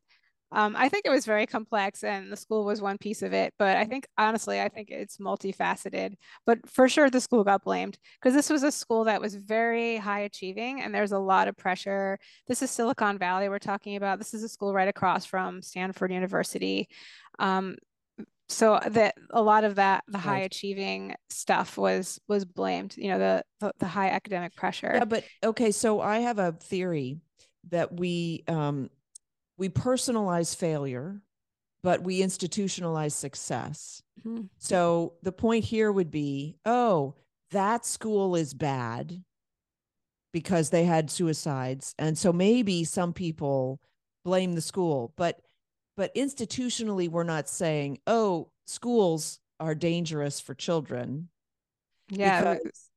[0.52, 3.54] Um, I think it was very complex and the school was one piece of it,
[3.60, 6.14] but I think honestly, I think it's multifaceted.
[6.46, 9.98] But for sure the school got blamed because this was a school that was very
[9.98, 12.18] high achieving and there's a lot of pressure.
[12.48, 14.20] This is Silicon Valley we're talking about.
[14.20, 16.88] This is a school right across from Stanford University.
[17.40, 17.76] Um,
[18.50, 20.46] so that a lot of that the high Right.
[20.46, 24.92] achieving stuff was was blamed, you know, the the, the high academic pressure.
[24.94, 27.20] Yeah, but okay, so I have a theory
[27.70, 28.90] that we um
[29.58, 31.22] we personalize failure,
[31.84, 34.02] but we institutionalize success.
[34.26, 34.50] Mhm.
[34.58, 37.15] So the point here would be, oh,
[37.52, 39.24] that school is bad
[40.34, 41.96] because they had suicides.
[41.98, 43.80] And so maybe some people
[44.24, 45.41] blame the school, but
[45.96, 51.30] but institutionally we're not saying, oh, schools are dangerous for children
[52.10, 52.89] Yeah, because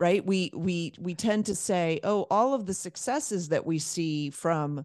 [0.00, 4.30] right we we we tend to say oh all of the successes that we see
[4.30, 4.84] from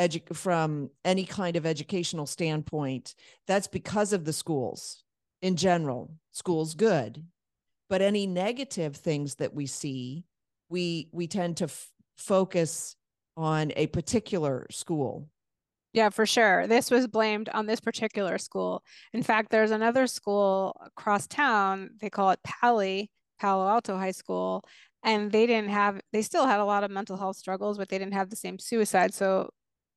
[0.00, 3.14] edu- from any kind of educational standpoint
[3.46, 5.04] that's because of the schools
[5.42, 7.24] in general schools good
[7.88, 10.24] but any negative things that we see
[10.68, 12.96] we we tend to f- focus
[13.36, 15.28] on a particular school
[15.92, 16.66] Yeah, for sure.
[16.68, 18.82] This was blamed on this particular school.
[19.12, 21.90] In fact, there's another school across town.
[22.00, 23.10] They call it Paly,
[23.40, 24.62] Palo Alto High School,
[25.02, 27.98] and they didn't have, they still had a lot of mental health struggles, but they
[27.98, 29.14] didn't have the same suicide.
[29.14, 29.50] So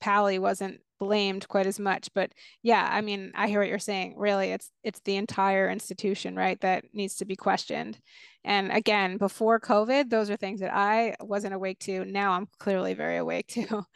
[0.03, 2.09] Paly wasn't blamed quite as much.
[2.13, 4.15] But yeah, I mean, I hear what you're saying.
[4.17, 7.97] Really, it's it's the entire institution, right, that needs to be questioned.
[8.43, 12.03] And again, before COVID, those are things that I wasn't awake to.
[12.03, 13.85] Now I'm clearly very awake to.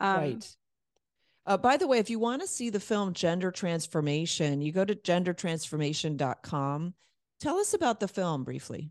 [0.00, 0.56] Um, right
[1.46, 4.84] uh, by the way if you want to see the film gender transformation you go
[4.84, 6.94] to gendertransformation.com
[7.40, 8.90] tell us about the film briefly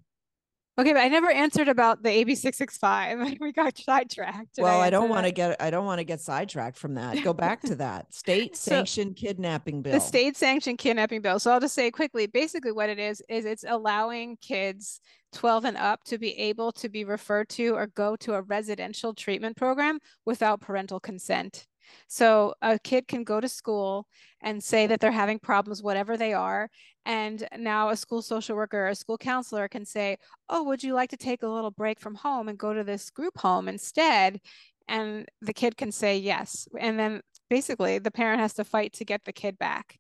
[0.80, 3.20] Okay, but I never answered about the AB six six five.
[3.42, 4.56] We got sidetracked.
[4.56, 7.24] Did well i, don't want to get i don't want to get sidetracked from that
[7.24, 11.40] go back to that state So- sanctioned kidnapping bill the state sanctioned kidnapping bill.
[11.40, 15.02] So I'll just say quickly, basically what it is is it's allowing kids
[15.34, 19.14] 12 and up to be able to be referred to or go to a residential
[19.14, 21.66] treatment program without parental consent.
[22.08, 24.08] So a kid can go to school
[24.42, 26.70] and say that they're having problems, whatever they are.
[27.06, 30.18] And now a school social worker or a school counselor can say,
[30.50, 33.10] Oh, would you like to take a little break from home and go to this
[33.10, 34.40] group home instead?
[34.88, 36.68] And the kid can say yes.
[36.80, 39.98] And then basically the parent has to fight to get the kid back.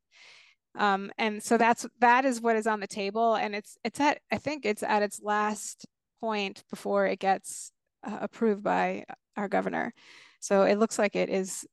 [0.77, 3.35] Um, and so that's that is what is on the table.
[3.35, 5.85] And it's it's at I think it's at its last
[6.21, 7.71] point before it gets
[8.03, 9.93] uh, approved by our governor.
[10.39, 11.65] So it looks like it is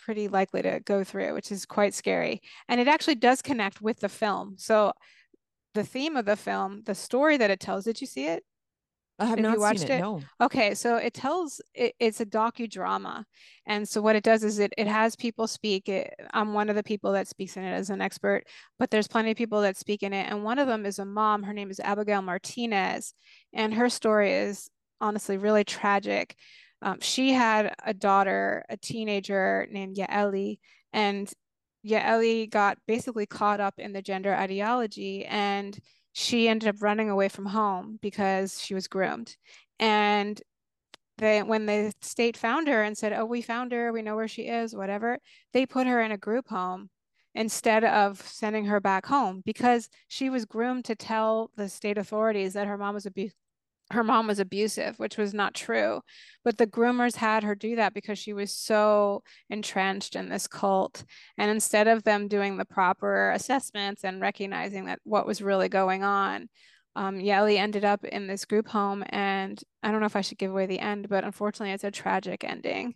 [0.00, 2.40] pretty likely to go through, which is quite scary.
[2.68, 4.54] And it actually does connect with the film.
[4.58, 4.92] So
[5.74, 8.42] the theme of the film, the story that it tells, did you see it?
[9.20, 10.00] i have have you not watched seen it, it?
[10.00, 13.24] no Okay, so it tells it, it's a docudrama,
[13.66, 15.88] and so what it does is it it has people speak.
[15.88, 18.44] It, I'm one of the people that speaks in it as an expert,
[18.78, 21.04] but there's plenty of people that speak in it, and one of them is a
[21.04, 21.42] mom.
[21.42, 23.12] Her name is Abigail Martinez,
[23.52, 26.34] and her story is honestly really tragic.
[26.82, 30.58] Um, she had a daughter, a teenager named Yaeli,
[30.92, 31.32] and
[31.86, 35.78] Yaeli got basically caught up in the gender ideology and
[36.12, 39.36] she ended up running away from home because she was groomed.
[39.78, 40.40] And
[41.18, 44.28] they, when the state found her and said, Oh, we found her, we know where
[44.28, 45.18] she is, whatever,
[45.52, 46.90] they put her in a group home
[47.34, 52.54] instead of sending her back home because she was groomed to tell the state authorities
[52.54, 53.30] that her mom was abu-
[53.90, 56.00] her mom was abusive, which was not true.
[56.44, 61.04] But the groomers had her do that because she was so entrenched in this cult.
[61.36, 66.04] And instead of them doing the proper assessments and recognizing that what was really going
[66.04, 66.48] on,
[66.96, 69.04] um, Yaeli ended up in this group home.
[69.08, 71.90] And I don't know if I should give away the end, but unfortunately, it's a
[71.90, 72.94] tragic ending.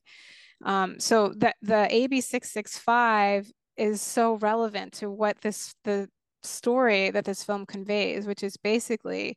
[0.65, 6.09] Um, so the, the AB 665 is so relevant to what this, the
[6.45, 9.37] story that this film conveys, which is basically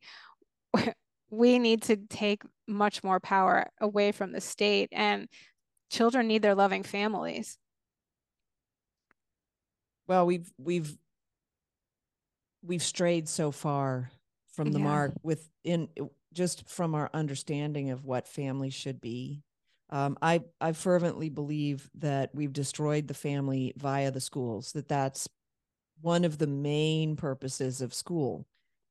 [1.30, 5.28] we need to take much more power away from the state and
[5.90, 7.58] children need their loving families
[10.08, 10.98] well we've we've
[12.63, 14.12] we've strayed so far
[14.54, 14.86] from the Yeah.
[14.86, 15.90] mark with in
[16.34, 19.44] just from our understanding of what family should be
[19.90, 24.74] um, I I fervently believe that we've destroyed the family via the schools.
[24.74, 25.30] That that's
[26.02, 28.46] one of the main purposes of school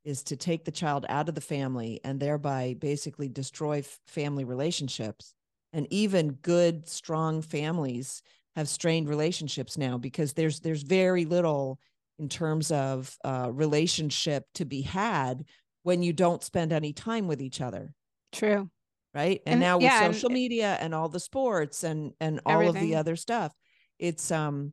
[0.06, 4.44] is to take the child out of the family and thereby basically destroy f- family
[4.44, 5.34] relationships.
[5.72, 8.22] And even good, strong families
[8.54, 11.78] have strained relationships now because there's there's very little
[12.18, 15.44] in terms of uh, relationship to be had
[15.82, 17.92] when you don't spend any time with each other.
[18.32, 18.70] True.
[19.14, 19.42] Right.
[19.44, 22.66] And, And- now with yeah, and- social media and all the sports and and all
[22.68, 23.52] of the other stuff,
[23.98, 24.72] it's um,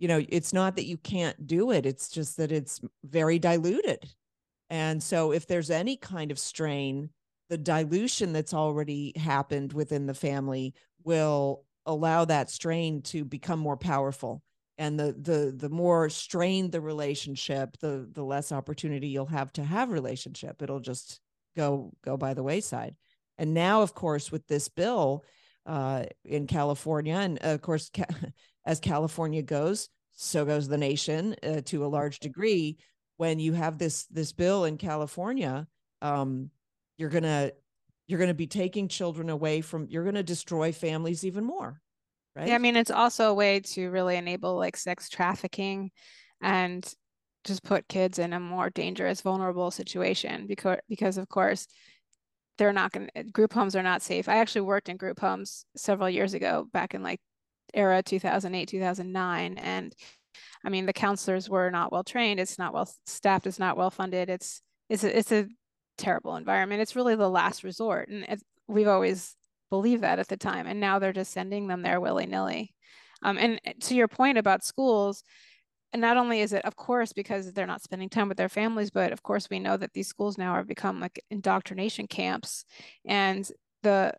[0.00, 1.86] you know, it's not that you can't do it.
[1.86, 4.00] It's just that it's very diluted.
[4.72, 7.10] And so if there's any kind of strain,
[7.50, 10.72] the dilution that's already happened within the family
[11.04, 14.42] will allow that strain to become more powerful.
[14.78, 19.62] And the the the more strained the relationship the the less opportunity you'll have to
[19.62, 20.62] have relationship.
[20.62, 21.20] It'll just
[21.54, 22.96] go go by the wayside.
[23.36, 25.22] And now of course with this bill
[25.66, 28.06] uh in california and of course ca-
[28.66, 32.78] as california goes so goes the nation uh, to a large degree
[33.22, 35.64] when you have this this bill in california
[36.00, 36.50] um
[36.98, 37.52] you're gonna
[38.08, 41.80] you're gonna be taking children away from you're gonna destroy families even more
[42.34, 45.92] right Yeah, I mean, it's also a way to really enable like sex trafficking
[46.40, 46.82] and
[47.44, 51.68] just put kids in a more dangerous, vulnerable situation because because of course
[52.58, 54.28] they're not going to group homes are not safe.
[54.28, 57.20] I actually worked in group homes several years ago back in like
[57.72, 59.94] era 2008, 2009 and
[60.64, 63.90] I mean, the counselors were not well trained, it's not well staffed, it's not well
[63.90, 64.28] funded.
[64.28, 65.46] It's it's a, it's a
[65.98, 66.82] terrible environment.
[66.82, 69.36] It's really the last resort and it's, we've always
[69.70, 72.74] believed that at the time and now they're just sending them there willy-nilly.
[73.22, 75.22] Um, and to your point about schools,
[75.94, 79.12] not only is it, of course, because they're not spending time with their families, but
[79.12, 82.64] of course, we know that these schools now have become like indoctrination camps.
[83.04, 83.48] And
[83.82, 84.14] the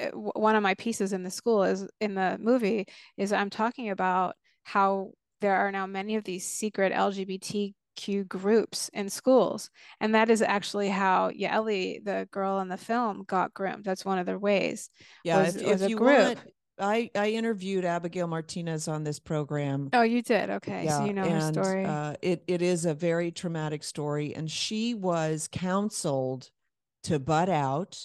[0.00, 3.90] uh, one of my pieces in the school is in the movie is I'm talking
[3.90, 9.68] about how there are now many of these secret LGBTQ groups in schools,
[10.00, 13.84] and that is actually how Yaeli, the girl in the film, got groomed.
[13.84, 14.88] That's one of their ways.
[15.24, 16.18] yeah was- if, was if a you group.
[16.18, 16.38] want
[16.78, 20.48] i i interviewed abigail martinez on this program Oh, you did?
[20.48, 21.84] Okay, so you know her and, story.
[21.84, 26.50] Uh, it it is a very traumatic story, and she was counseled
[27.04, 27.98] to butt out.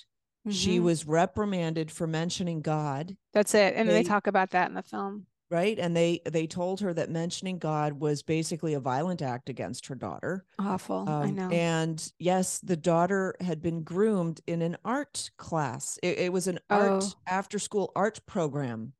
[0.50, 0.84] She Mhm.
[0.84, 3.73] was reprimanded for mentioning God, That's it.
[3.76, 5.26] And they, they- talk about that in the film.
[5.49, 5.77] Right?
[5.79, 9.95] And they they told her that mentioning God was basically a violent act against her
[9.95, 10.45] daughter.
[10.60, 11.05] Awful.
[11.07, 11.49] I Um, know.
[11.49, 15.97] And yes, the daughter had been groomed in an art class.
[16.03, 17.13] It, it was an art Oh.
[17.27, 18.93] after school art program.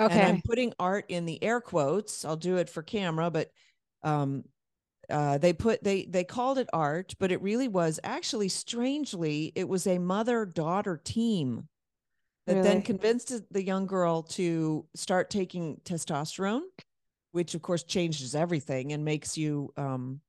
[0.00, 0.12] okay.
[0.20, 2.24] and I'm putting art in the air quotes.
[2.24, 3.50] I'll do it for camera, but
[4.02, 4.44] um,
[5.08, 9.68] uh, they put they they called it art, but it really was actually strangely it
[9.68, 11.68] was a mother daughter team
[12.46, 16.62] that then convinced the young girl to start taking testosterone,
[17.32, 20.20] which of course changes everything and makes you um,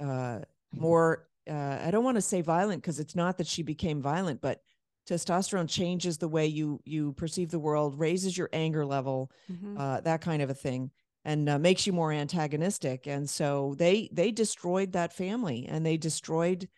[0.00, 0.40] uh,
[0.72, 1.28] more.
[1.48, 4.62] Uh, I don't want to say violent because it's not that she became violent, but
[5.08, 9.76] testosterone changes the way you you perceive the world, raises your anger level, Mhm.
[9.78, 10.92] uh, that kind of a thing,
[11.24, 13.06] and uh, makes you more antagonistic.
[13.06, 16.68] And so they they destroyed that family, and they destroyed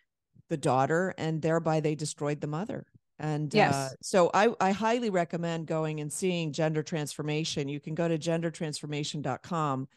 [0.49, 2.87] the daughter, and thereby they destroyed the mother.
[3.17, 3.95] And uh, Yes.
[4.01, 7.69] so I, I highly recommend going and seeing gender transformation.
[7.69, 9.87] You can go to gendertransformation.com.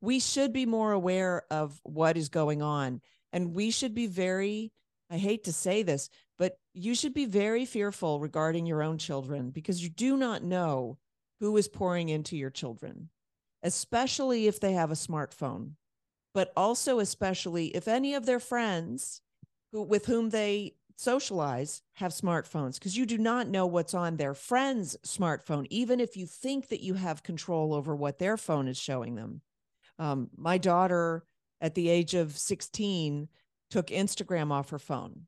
[0.00, 3.00] We should be more aware of what is going on.
[3.32, 4.72] And we should be very,
[5.10, 9.50] I hate to say this, but you should be very fearful regarding your own children
[9.50, 10.98] because you do not know
[11.40, 13.08] who is pouring into your children,
[13.62, 15.72] especially if they have a smartphone,
[16.32, 19.20] but also especially if any of their friends
[19.72, 24.34] who with whom they socialize have smartphones because you do not know what's on their
[24.34, 28.78] friend's smartphone even if you think that you have control over what their phone is
[28.78, 29.40] showing them.
[29.98, 31.24] Um, my daughter
[31.60, 33.28] at the age of 16
[33.70, 35.22] took instagram off her phone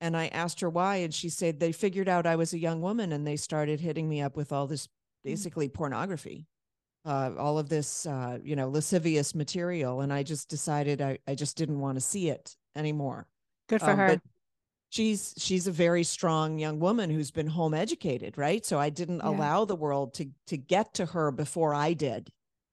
[0.00, 2.80] and i asked her why and she said they figured out i was a young
[2.80, 4.88] woman and they started hitting me up with all this
[5.24, 6.46] basically pornography
[7.06, 11.34] uh, all of this uh, you know lascivious material and i just decided i, I
[11.34, 13.26] just didn't want to see it anymore.
[13.68, 14.08] Good for um, her.
[14.08, 14.20] but
[14.90, 18.66] she's she's a very strong young woman who's been home educated right?
[18.66, 19.28] So i didn't Yeah.
[19.28, 22.30] allow the world to to get to her before i did.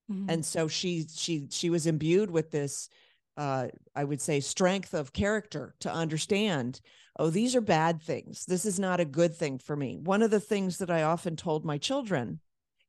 [0.08, 0.28] Mhm.
[0.28, 2.88] and so she she she was imbued with this
[3.36, 6.80] uh i would say strength of character to understand
[7.18, 8.46] oh these are bad things.
[8.46, 9.98] This is not a good thing for me.
[9.98, 12.40] One of the things that i often told my children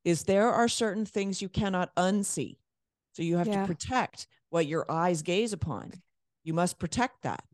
[0.04, 2.58] is there are certain things you cannot unsee.
[3.14, 3.62] So you have Yeah.
[3.62, 6.02] to protect what your eyes gaze upon.
[6.44, 7.44] You must protect that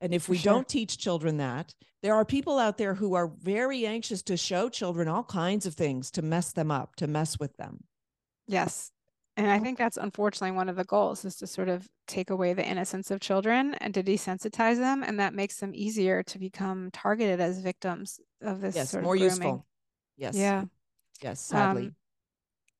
[0.00, 0.52] and if we sure.
[0.52, 4.68] don't teach children that there are people out there who are very anxious to show
[4.68, 7.84] children all kinds of things to mess them up to mess with them
[8.46, 8.90] Yes.
[9.36, 12.54] and I think that's unfortunately one of the goals is to sort of take away
[12.54, 16.90] the innocence of children and to desensitize them, and that makes them easier to become
[16.92, 19.32] targeted as victims of this yes sort more of grooming.
[19.36, 19.66] useful
[20.16, 20.64] yes Yeah.
[21.22, 21.96] yes sadly Um,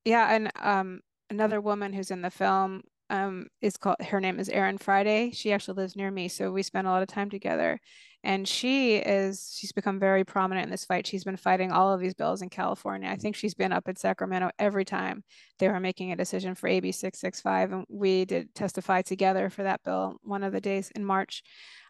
[0.04, 1.00] Yeah, and um,
[1.30, 5.30] another woman who's in the film um, is called her name is Erin Friday.
[5.32, 7.80] She actually lives near me, so we spend a lot of time together.
[8.24, 11.06] And she is she's become very prominent in this fight.
[11.06, 13.08] She's been fighting all of these bills in California.
[13.08, 15.22] I think she's been up in Sacramento every time
[15.58, 19.82] they were making a decision for AB 665, and we did testify together for that
[19.84, 21.42] bill one of the days in March.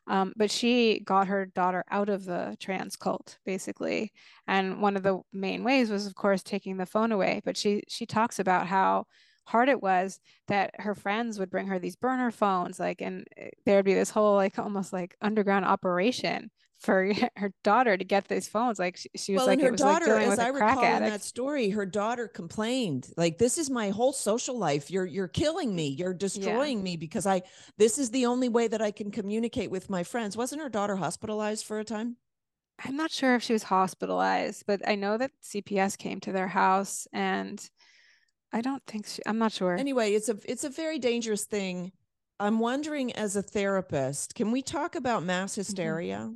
[0.07, 4.13] Um, but she got her daughter out of the trans cult, basically.
[4.47, 7.43] And one of the main ways was, of course, taking the phone away.
[7.45, 9.05] But she she talks about how
[9.49, 13.49] hard it was that her friends would bring her these burner phones, like, and eh,
[13.65, 18.47] there'd be this whole like almost like underground operation for her daughter to get these
[18.47, 18.79] phones.
[18.79, 21.03] Like she, she was well, like, her it was daughter, dealing as I recall in
[21.03, 24.91] that story, her daughter complained, like, "This is my whole social life.
[24.91, 25.89] You're you're killing me.
[25.89, 27.43] You're destroying me because I.
[27.79, 30.97] This is the only way that I can communicate with my friends." Wasn't her daughter
[30.97, 32.17] hospitalized for a time?
[32.85, 36.47] I'm not sure if she was hospitalized, but I know that CPS came to their
[36.47, 37.69] house and
[38.53, 39.75] I don't think she, I'm not sure.
[39.77, 41.93] Anyway, it's a it's a very dangerous thing.
[42.41, 45.61] I'm wondering, as a therapist, can we talk about mass Mm-hmm.
[45.61, 46.33] hysteria?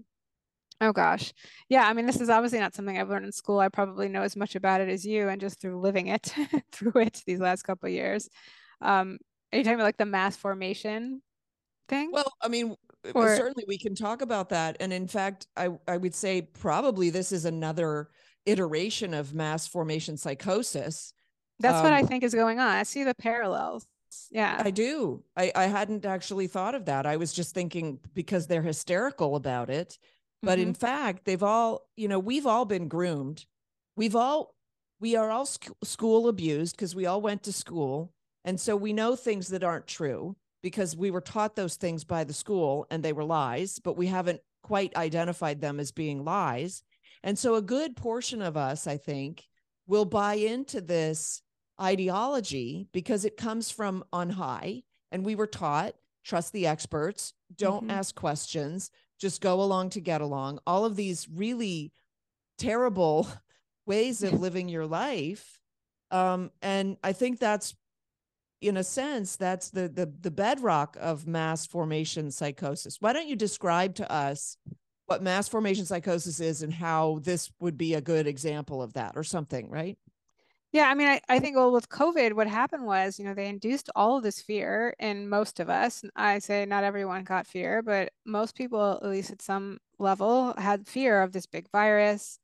[0.81, 1.33] Oh gosh.
[1.69, 3.61] Yeah, I mean, this is obviously not something I've learned in school.
[3.61, 6.35] I probably know as much about it as you and just through living it
[6.73, 8.29] through it these last couple of years.
[8.81, 9.19] Um,
[9.53, 11.23] are you talking about like the mass formation
[11.89, 12.11] thing?
[12.13, 12.75] Well, I mean,
[13.15, 14.77] Or- certainly we can talk about that.
[14.81, 18.09] And in fact, I, I would say probably this is another
[18.45, 21.13] iteration of mass formation psychosis.
[21.63, 22.69] That's what I um, think is going on.
[22.69, 23.87] I see the parallels.
[24.31, 24.61] Yeah.
[24.63, 25.23] I do.
[25.37, 27.07] I, I hadn't actually thought of that.
[27.07, 29.99] I was just thinking because they're hysterical about it.
[30.43, 30.77] But in Mhm.
[30.77, 33.47] fact, they've all, you know, we've all been groomed.
[33.97, 34.55] We've all,
[35.01, 38.13] we are all sc- school abused because we all went to school.
[38.45, 42.25] And so we know things that aren't true because we were taught those things by
[42.25, 46.83] the school and they were lies, but we haven't quite identified them as being lies.
[47.23, 49.49] And so a good portion of us, I think,
[49.87, 51.43] will buy into this
[51.83, 54.83] ideology because it comes from on high.
[55.11, 57.93] And we were taught trust the experts, don't Mhm.
[57.93, 60.61] ask questions, just go along to get along.
[60.66, 61.93] All of these really
[62.59, 63.26] terrible
[63.87, 65.61] ways of living your life.
[66.12, 67.74] Um, and I think that's
[68.61, 73.01] in a sense, that's the the the bedrock of mass formation psychosis.
[73.01, 74.57] Why don't you describe to us
[75.07, 79.16] what mass formation psychosis is and how this would be a good example of that
[79.16, 79.99] or something, right?
[80.73, 83.49] Yeah, I mean, I, I think, well, with COVID, what happened was, you know, they
[83.49, 86.03] induced all of this fear in most of us.
[86.16, 90.89] I say not everyone got fear, but most people, at least at some level, had
[90.89, 92.39] fear of this big virus.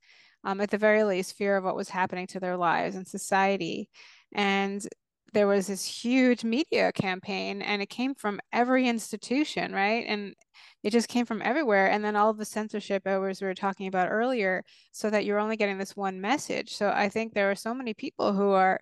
[0.45, 3.89] Um, at the very least, fear of what was happening to their lives and society.
[4.33, 4.87] And
[5.33, 10.05] there was this huge media campaign, and it came from every institution, right?
[10.07, 10.35] And
[10.83, 11.91] it just came from everywhere.
[11.91, 15.57] And then all the censorship, as we were talking about earlier, so that you're only
[15.57, 16.75] getting this one message.
[16.75, 18.81] So I think there are so many people who are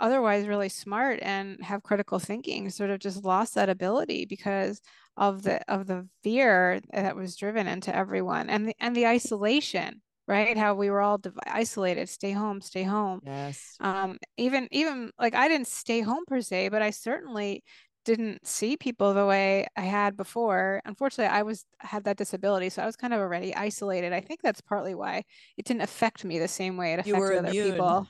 [0.00, 4.80] otherwise really smart and have critical thinking sort of just lost that ability because
[5.16, 10.00] of the of the fear that was driven into everyone and the and the isolation
[10.28, 10.56] right?
[10.56, 13.20] How we were all div- isolated stay home stay home.
[13.24, 13.76] Yes.
[13.80, 17.62] um even even like i didn't stay home per se but i certainly
[18.04, 20.80] didn't see people the way i had before.
[20.84, 24.12] Unfortunately i was had that disability so i was kind of already isolated.
[24.12, 25.22] I think that's partly why
[25.56, 27.72] it didn't affect me the same way it affected other immune.
[27.72, 28.08] people.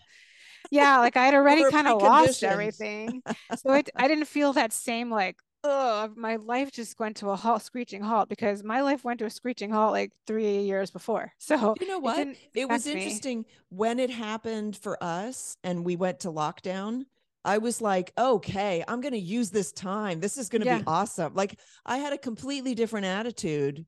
[0.70, 3.22] Yeah like i had already kind of lost everything.
[3.54, 7.36] So it, i didn't feel that same like oh my life just went to a
[7.36, 11.32] halt screeching halt because my life went to a screeching halt like three years before
[11.38, 12.16] so You know what?
[12.16, 13.02] didn't It was affect me.
[13.02, 17.04] interesting when it happened for us and we went to lockdown.
[17.44, 20.20] I was like, okay, I'm going to use this time.
[20.20, 20.78] This is going to Yeah.
[20.78, 21.34] be awesome.
[21.34, 23.84] Like, I had a completely different attitude,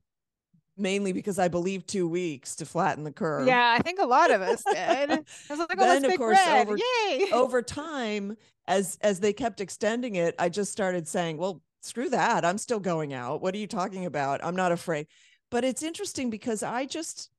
[0.77, 3.47] mainly because I believed two weeks to flatten the curve.
[3.47, 4.75] Yeah, I think a lot of us did.
[5.11, 7.29] I was like, oh, Then, of course, over- Yay.
[7.31, 8.35] Over time,
[8.67, 12.43] as as they kept extending it, I just started saying, well, screw that.
[12.45, 13.41] I'm still going out.
[13.41, 14.43] What are you talking about?
[14.43, 15.07] I'm not afraid.
[15.51, 17.29] But it's interesting because I just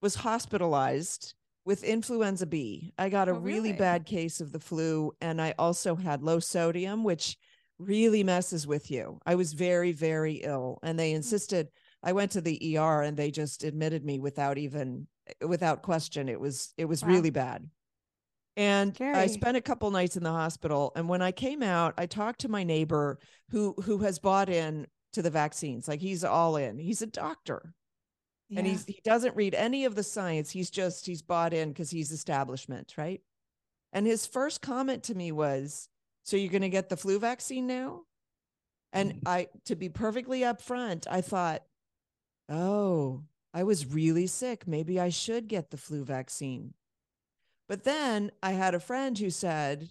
[0.00, 1.34] was hospitalized
[1.64, 2.92] with influenza B.
[2.98, 3.72] I got a Oh, really really?
[3.72, 7.36] bad case of the flu and I also had low sodium which
[7.78, 9.18] really messes with you.
[9.24, 10.98] I was very very ill and Hmm.
[10.98, 11.68] they insisted
[12.02, 15.06] I went to the ER and they just admitted me without even
[15.46, 16.28] without question.
[16.28, 17.08] It was it was Wow.
[17.10, 17.70] really bad.
[18.56, 22.06] And I spent a couple nights in the hospital and when I came out I
[22.06, 23.18] talked to my neighbor
[23.50, 25.88] who who has bought in to the vaccines.
[25.88, 26.78] Like he's all in.
[26.78, 27.74] He's a doctor
[28.54, 31.90] and he's he doesn't read any of the science he's just he's bought in because
[31.90, 33.22] he's establishment right
[33.92, 35.88] and his first comment to me was
[36.24, 38.02] So you're going to get the flu vaccine now?
[38.92, 39.28] And Mm-hmm.
[39.28, 41.62] I, to be perfectly upfront, I thought,
[42.48, 43.22] oh,
[43.54, 44.66] I was really sick.
[44.66, 46.74] Maybe I should get the flu vaccine.
[47.72, 49.88] But then I had a friend who said,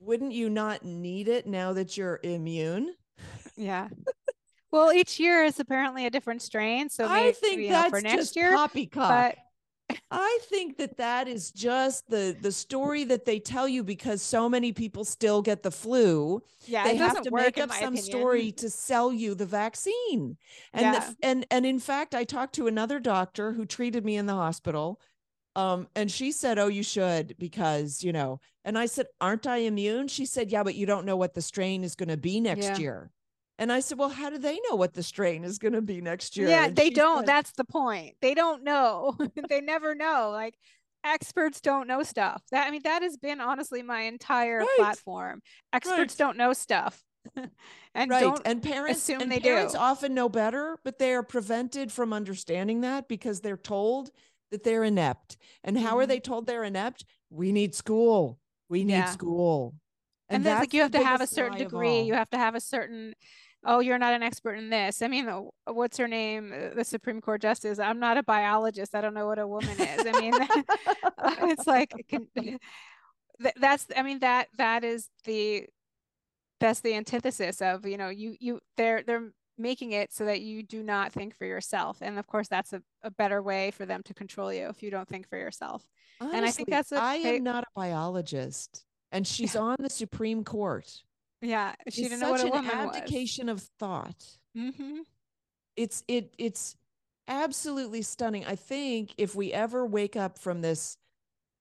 [0.00, 2.94] wouldn't you not need it now that you're immune?
[3.54, 3.88] Yeah.
[4.70, 7.90] Well, each year is apparently a different strain, so maybe I think you know, that's
[7.90, 8.54] for next just year.
[8.54, 9.34] poppycock.
[9.90, 14.22] But I think that that is just the the story that they tell you because
[14.22, 16.42] so many people still get the flu.
[16.64, 18.04] yeah, they have to work make up some opinion.
[18.04, 20.38] story to sell you the vaccine.
[20.72, 24.24] And the, and and in fact, I talked to another doctor who treated me in
[24.24, 24.98] the hospital.
[25.58, 29.56] Um, and she said, "Oh, you should because you know." And I said, "Aren't I
[29.58, 32.40] immune?" She said, "Yeah, but you don't know what the strain is going to be
[32.40, 32.78] next Yeah.
[32.78, 33.10] year."
[33.58, 36.00] And I said, "Well, how do they know what the strain is going to be
[36.00, 37.20] next year?" Yeah, And they don't.
[37.20, 38.16] said- That's the point.
[38.20, 39.16] They don't know.
[39.48, 40.30] they never know.
[40.32, 40.54] Like
[41.02, 42.42] experts don't know stuff.
[42.52, 44.76] That I mean, that has been honestly my entire Right.
[44.76, 45.42] platform.
[45.72, 46.18] Experts Right.
[46.18, 47.02] don't know stuff.
[47.94, 49.78] and right don't and parents assume and they parents do.
[49.78, 54.10] often know better but they are prevented from understanding that because they're told
[54.50, 55.36] that they're inept.
[55.64, 56.08] And how are Mhm.
[56.08, 57.04] they told they're inept?
[57.30, 58.38] We need school.
[58.68, 59.04] We need Yeah.
[59.06, 59.74] school.
[60.30, 62.02] And, then like you have to have a certain degree.
[62.02, 63.14] you have to have a certain
[63.64, 65.00] oh you're not an expert in this.
[65.02, 65.26] I mean
[65.66, 66.52] what's her name?
[66.52, 67.78] Uh, the supreme court justice.
[67.78, 68.94] I'm not a biologist.
[68.94, 70.06] I don't know what a woman is.
[70.06, 70.34] I mean
[71.50, 72.28] it's like can,
[73.56, 75.66] that's i mean that that is the
[76.60, 80.62] that's the antithesis of you know you you they're they're making it so that you
[80.62, 84.02] do not think for yourself and of course that's a, a better way for them
[84.04, 85.86] to control you if you don't think for yourself.
[86.20, 90.44] And I think that's a, I am not a biologist and she's on the supreme
[90.44, 90.90] court.
[91.40, 92.96] Yeah she it's didn't know what a an woman was.
[92.96, 94.24] abdication of thought.
[94.56, 95.00] Mm-hmm.
[95.76, 96.76] it's it it's
[97.28, 98.44] absolutely stunning.
[98.46, 100.96] I think if we ever wake up from this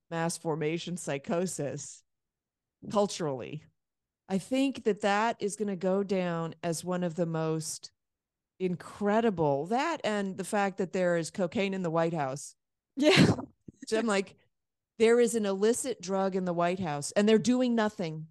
[0.09, 2.01] mass formation psychosis
[2.91, 3.63] culturally
[4.29, 7.91] i think that that is going to go down as one of the most
[8.59, 12.55] incredible that and the fact that there is cocaine in the white house.
[12.95, 13.25] Yeah.
[13.85, 14.35] So i'm like
[14.99, 18.25] there is an illicit drug in the white house and they're doing nothing.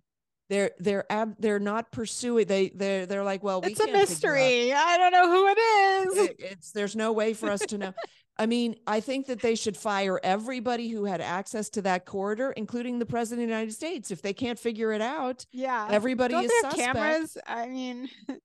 [0.51, 4.73] They're they're ab- they're not pursuing they they're they're like well we it's a mystery.
[4.73, 6.17] I don't know who it is.
[6.29, 7.95] It- it's there's no way for us to know.
[8.39, 12.53] I mean, I think that they should fire everybody who had access to that corridor,
[12.53, 14.11] including the president of the United States.
[14.11, 16.95] If they can't figure it out, yeah everybody don't is they have suspect.
[16.95, 18.09] cameras i mean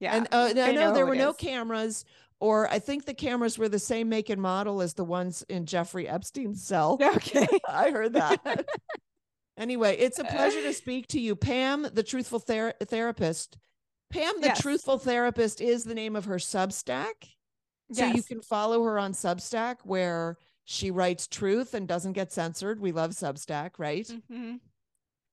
[0.00, 1.36] yeah And uh, no, there were no is.
[1.36, 2.04] cameras,
[2.40, 5.66] or I think the cameras were the same make and model as the ones in
[5.66, 6.98] Jeffrey Epstein's cell.
[7.16, 8.64] okay I heard that.
[9.56, 13.56] anyway, it's a pleasure to speak to you, Pam, the truthful ther- therapist.
[14.10, 14.60] Pam, the Yes.
[14.60, 17.30] truthful therapist, is the name of her Substack.
[17.92, 22.80] So you can follow her on Substack where she writes truth and doesn't get censored.
[22.80, 24.06] We love Substack, right?
[24.06, 24.60] Mhm.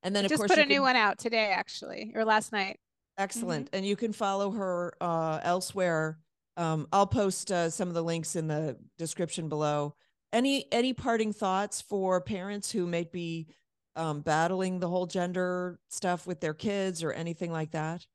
[0.03, 2.79] And then of just course put a new one out today actually or last night
[3.17, 3.69] excellent.
[3.73, 6.19] And you can follow her uh elsewhere.
[6.57, 9.95] Um I'll post uh, some of the links in the description below.
[10.31, 13.47] Any any parting thoughts for parents who may be
[13.95, 18.05] um battling the whole gender stuff with their kids or anything like that?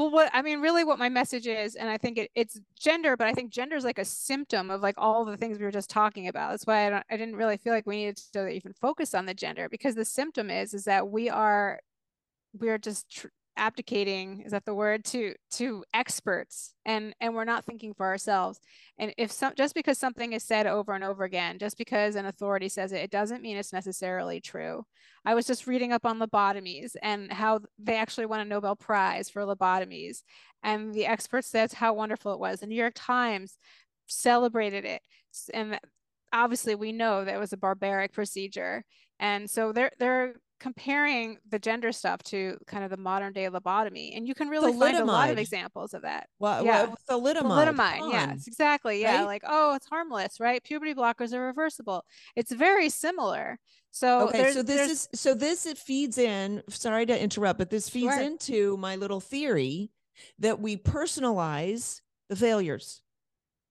[0.00, 3.18] Well, what I mean, really, what my message is, and I think it, it's gender,
[3.18, 5.70] but I think gender is like a symptom of like all the things we were
[5.70, 6.52] just talking about.
[6.52, 9.26] That's why I don't, I didn't really feel like we needed to even focus on
[9.26, 11.80] the gender because the symptom is, is that we are,
[12.58, 13.26] we are just tr-
[13.60, 14.40] abdicating.
[14.40, 18.58] Is that the word to to experts, and and we're not thinking for ourselves.
[18.98, 22.26] And if some, just because something is said over and over again, just because an
[22.26, 24.84] authority says it, it doesn't mean it's necessarily true.
[25.24, 29.28] I was just reading up on lobotomies and how they actually won a Nobel Prize
[29.28, 30.22] for lobotomies.
[30.62, 32.60] And the expert says how wonderful it was.
[32.60, 33.58] The New York Times
[34.06, 35.02] celebrated it.
[35.52, 35.78] And
[36.32, 38.84] obviously we know that it was a barbaric procedure.
[39.18, 44.16] And so they're they're comparing the gender stuff to kind of the modern day lobotomy.
[44.16, 46.28] And you can really find a lot of examples of that.
[46.38, 46.84] Well, Yeah.
[47.08, 47.74] well thalidomide.
[47.74, 49.00] Thalidomide, yes, exactly.
[49.00, 49.26] Yeah, right?
[49.26, 50.62] like oh, it's harmless, right?
[50.62, 52.04] Puberty blockers are reversible.
[52.36, 53.58] It's very similar.
[53.90, 57.88] So okay so this is so this it feeds in sorry to interrupt but this
[57.88, 58.22] feeds Sure.
[58.22, 59.90] into my little theory
[60.38, 63.02] that we personalize the failures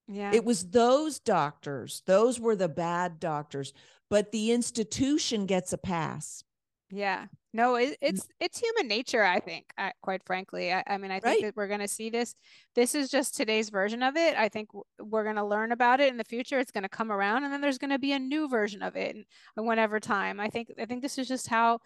[0.06, 0.30] yeah.
[0.34, 3.72] it was those doctors those were the bad doctors
[4.10, 6.44] but the institution gets a pass
[6.90, 7.26] Yeah.
[7.52, 7.96] No, it, mm.
[8.00, 10.72] it's it's human nature, I think, I, quite frankly.
[10.72, 11.42] I, I mean, I think Right.
[11.42, 12.34] that we're going to see this.
[12.76, 14.36] This is just today's version of it.
[14.36, 14.68] I think
[15.00, 16.58] we're going to learn about it in the future.
[16.58, 18.96] It's going to come around and then there's going to be a new version of
[18.96, 19.16] it
[19.56, 20.38] and whenever time.
[20.40, 21.80] I think I think this is just how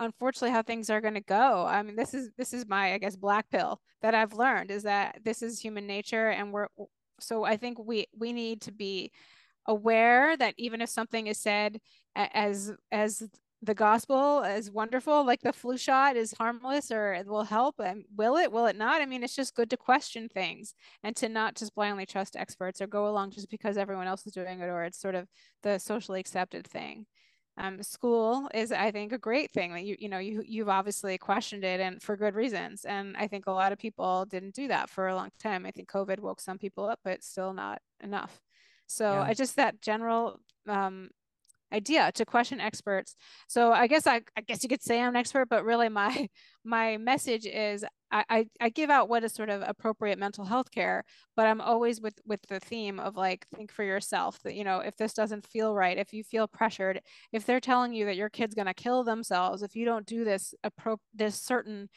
[0.00, 1.64] unfortunately how things are going to go.
[1.64, 4.82] I mean, this is this is my I guess black pill that I've learned is
[4.82, 6.68] that this is human nature and we're
[7.20, 9.12] so I think we we need to be
[9.66, 11.80] aware that even if something is said
[12.16, 13.22] as as
[13.64, 18.04] the gospel is wonderful like the flu shot is harmless or it will help and
[18.14, 19.00] will it will it not?
[19.00, 22.80] I mean it's just good to question things and to not just blindly trust experts
[22.80, 25.28] or go along just because everyone else is doing it or it's sort of
[25.62, 27.06] the socially accepted thing.
[27.56, 31.16] Um, school is i think a great thing that you you know you you've obviously
[31.18, 34.66] questioned it and for good reasons and i think a lot of people didn't do
[34.66, 35.64] that for a long time.
[35.64, 38.40] I think covid woke some people up but still not enough.
[38.88, 39.22] So yeah.
[39.22, 41.10] i just that general um,
[41.74, 43.16] idea to question experts.
[43.48, 46.28] So I guess I, I guess you could say I'm an expert, but really my
[46.64, 51.04] my message is I, I, give out what is sort of appropriate mental health care,
[51.36, 54.78] but I'm always with with the theme of like think for yourself that you know
[54.78, 57.00] if this doesn't feel right, if you feel pressured,
[57.32, 60.54] if they're telling you that your kid's gonna kill themselves if you don't do this
[60.64, 61.88] appro this certain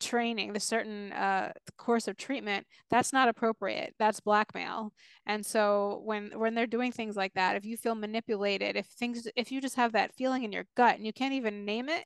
[0.00, 3.94] training, the certain uh, course of treatment, that's not appropriate.
[3.98, 4.92] That's blackmail.
[5.26, 9.28] And so when when they're doing things like that, if you feel manipulated, if things,
[9.36, 12.04] if you just have that feeling in your gut and you can't even name it,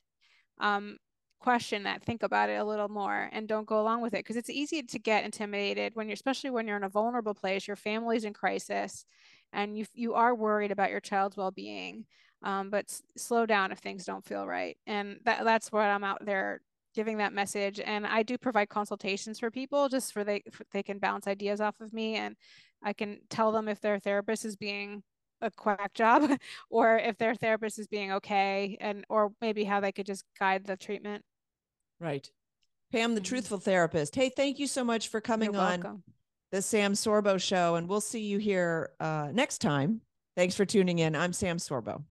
[0.60, 0.96] um,
[1.40, 4.36] question that, think about it a little more, and don't go along with it because
[4.36, 7.76] it's easy to get intimidated when you're, especially when you're in a vulnerable place, your
[7.76, 9.04] family's in crisis,
[9.52, 12.04] and you you are worried about your child's well being.
[12.42, 16.04] Um, but s- slow down if things don't feel right, and that that's what I'm
[16.04, 16.60] out there
[16.98, 20.82] giving that message and i do provide consultations for people just for they for they
[20.82, 22.34] can bounce ideas off of me and
[22.82, 25.00] i can tell them if their therapist is being
[25.40, 26.28] a quack job
[26.70, 30.66] or if their therapist is being okay and or maybe how they could just guide
[30.66, 31.22] the treatment.
[32.00, 32.28] Right.
[32.90, 33.28] Pam the mm-hmm.
[33.28, 34.16] truthful therapist.
[34.16, 36.02] Hey thank you so much for coming on
[36.50, 40.00] the sam sorbo show and we'll see you here uh, next time.
[40.36, 41.14] Thanks for tuning in.
[41.14, 42.02] I'm sam sorbo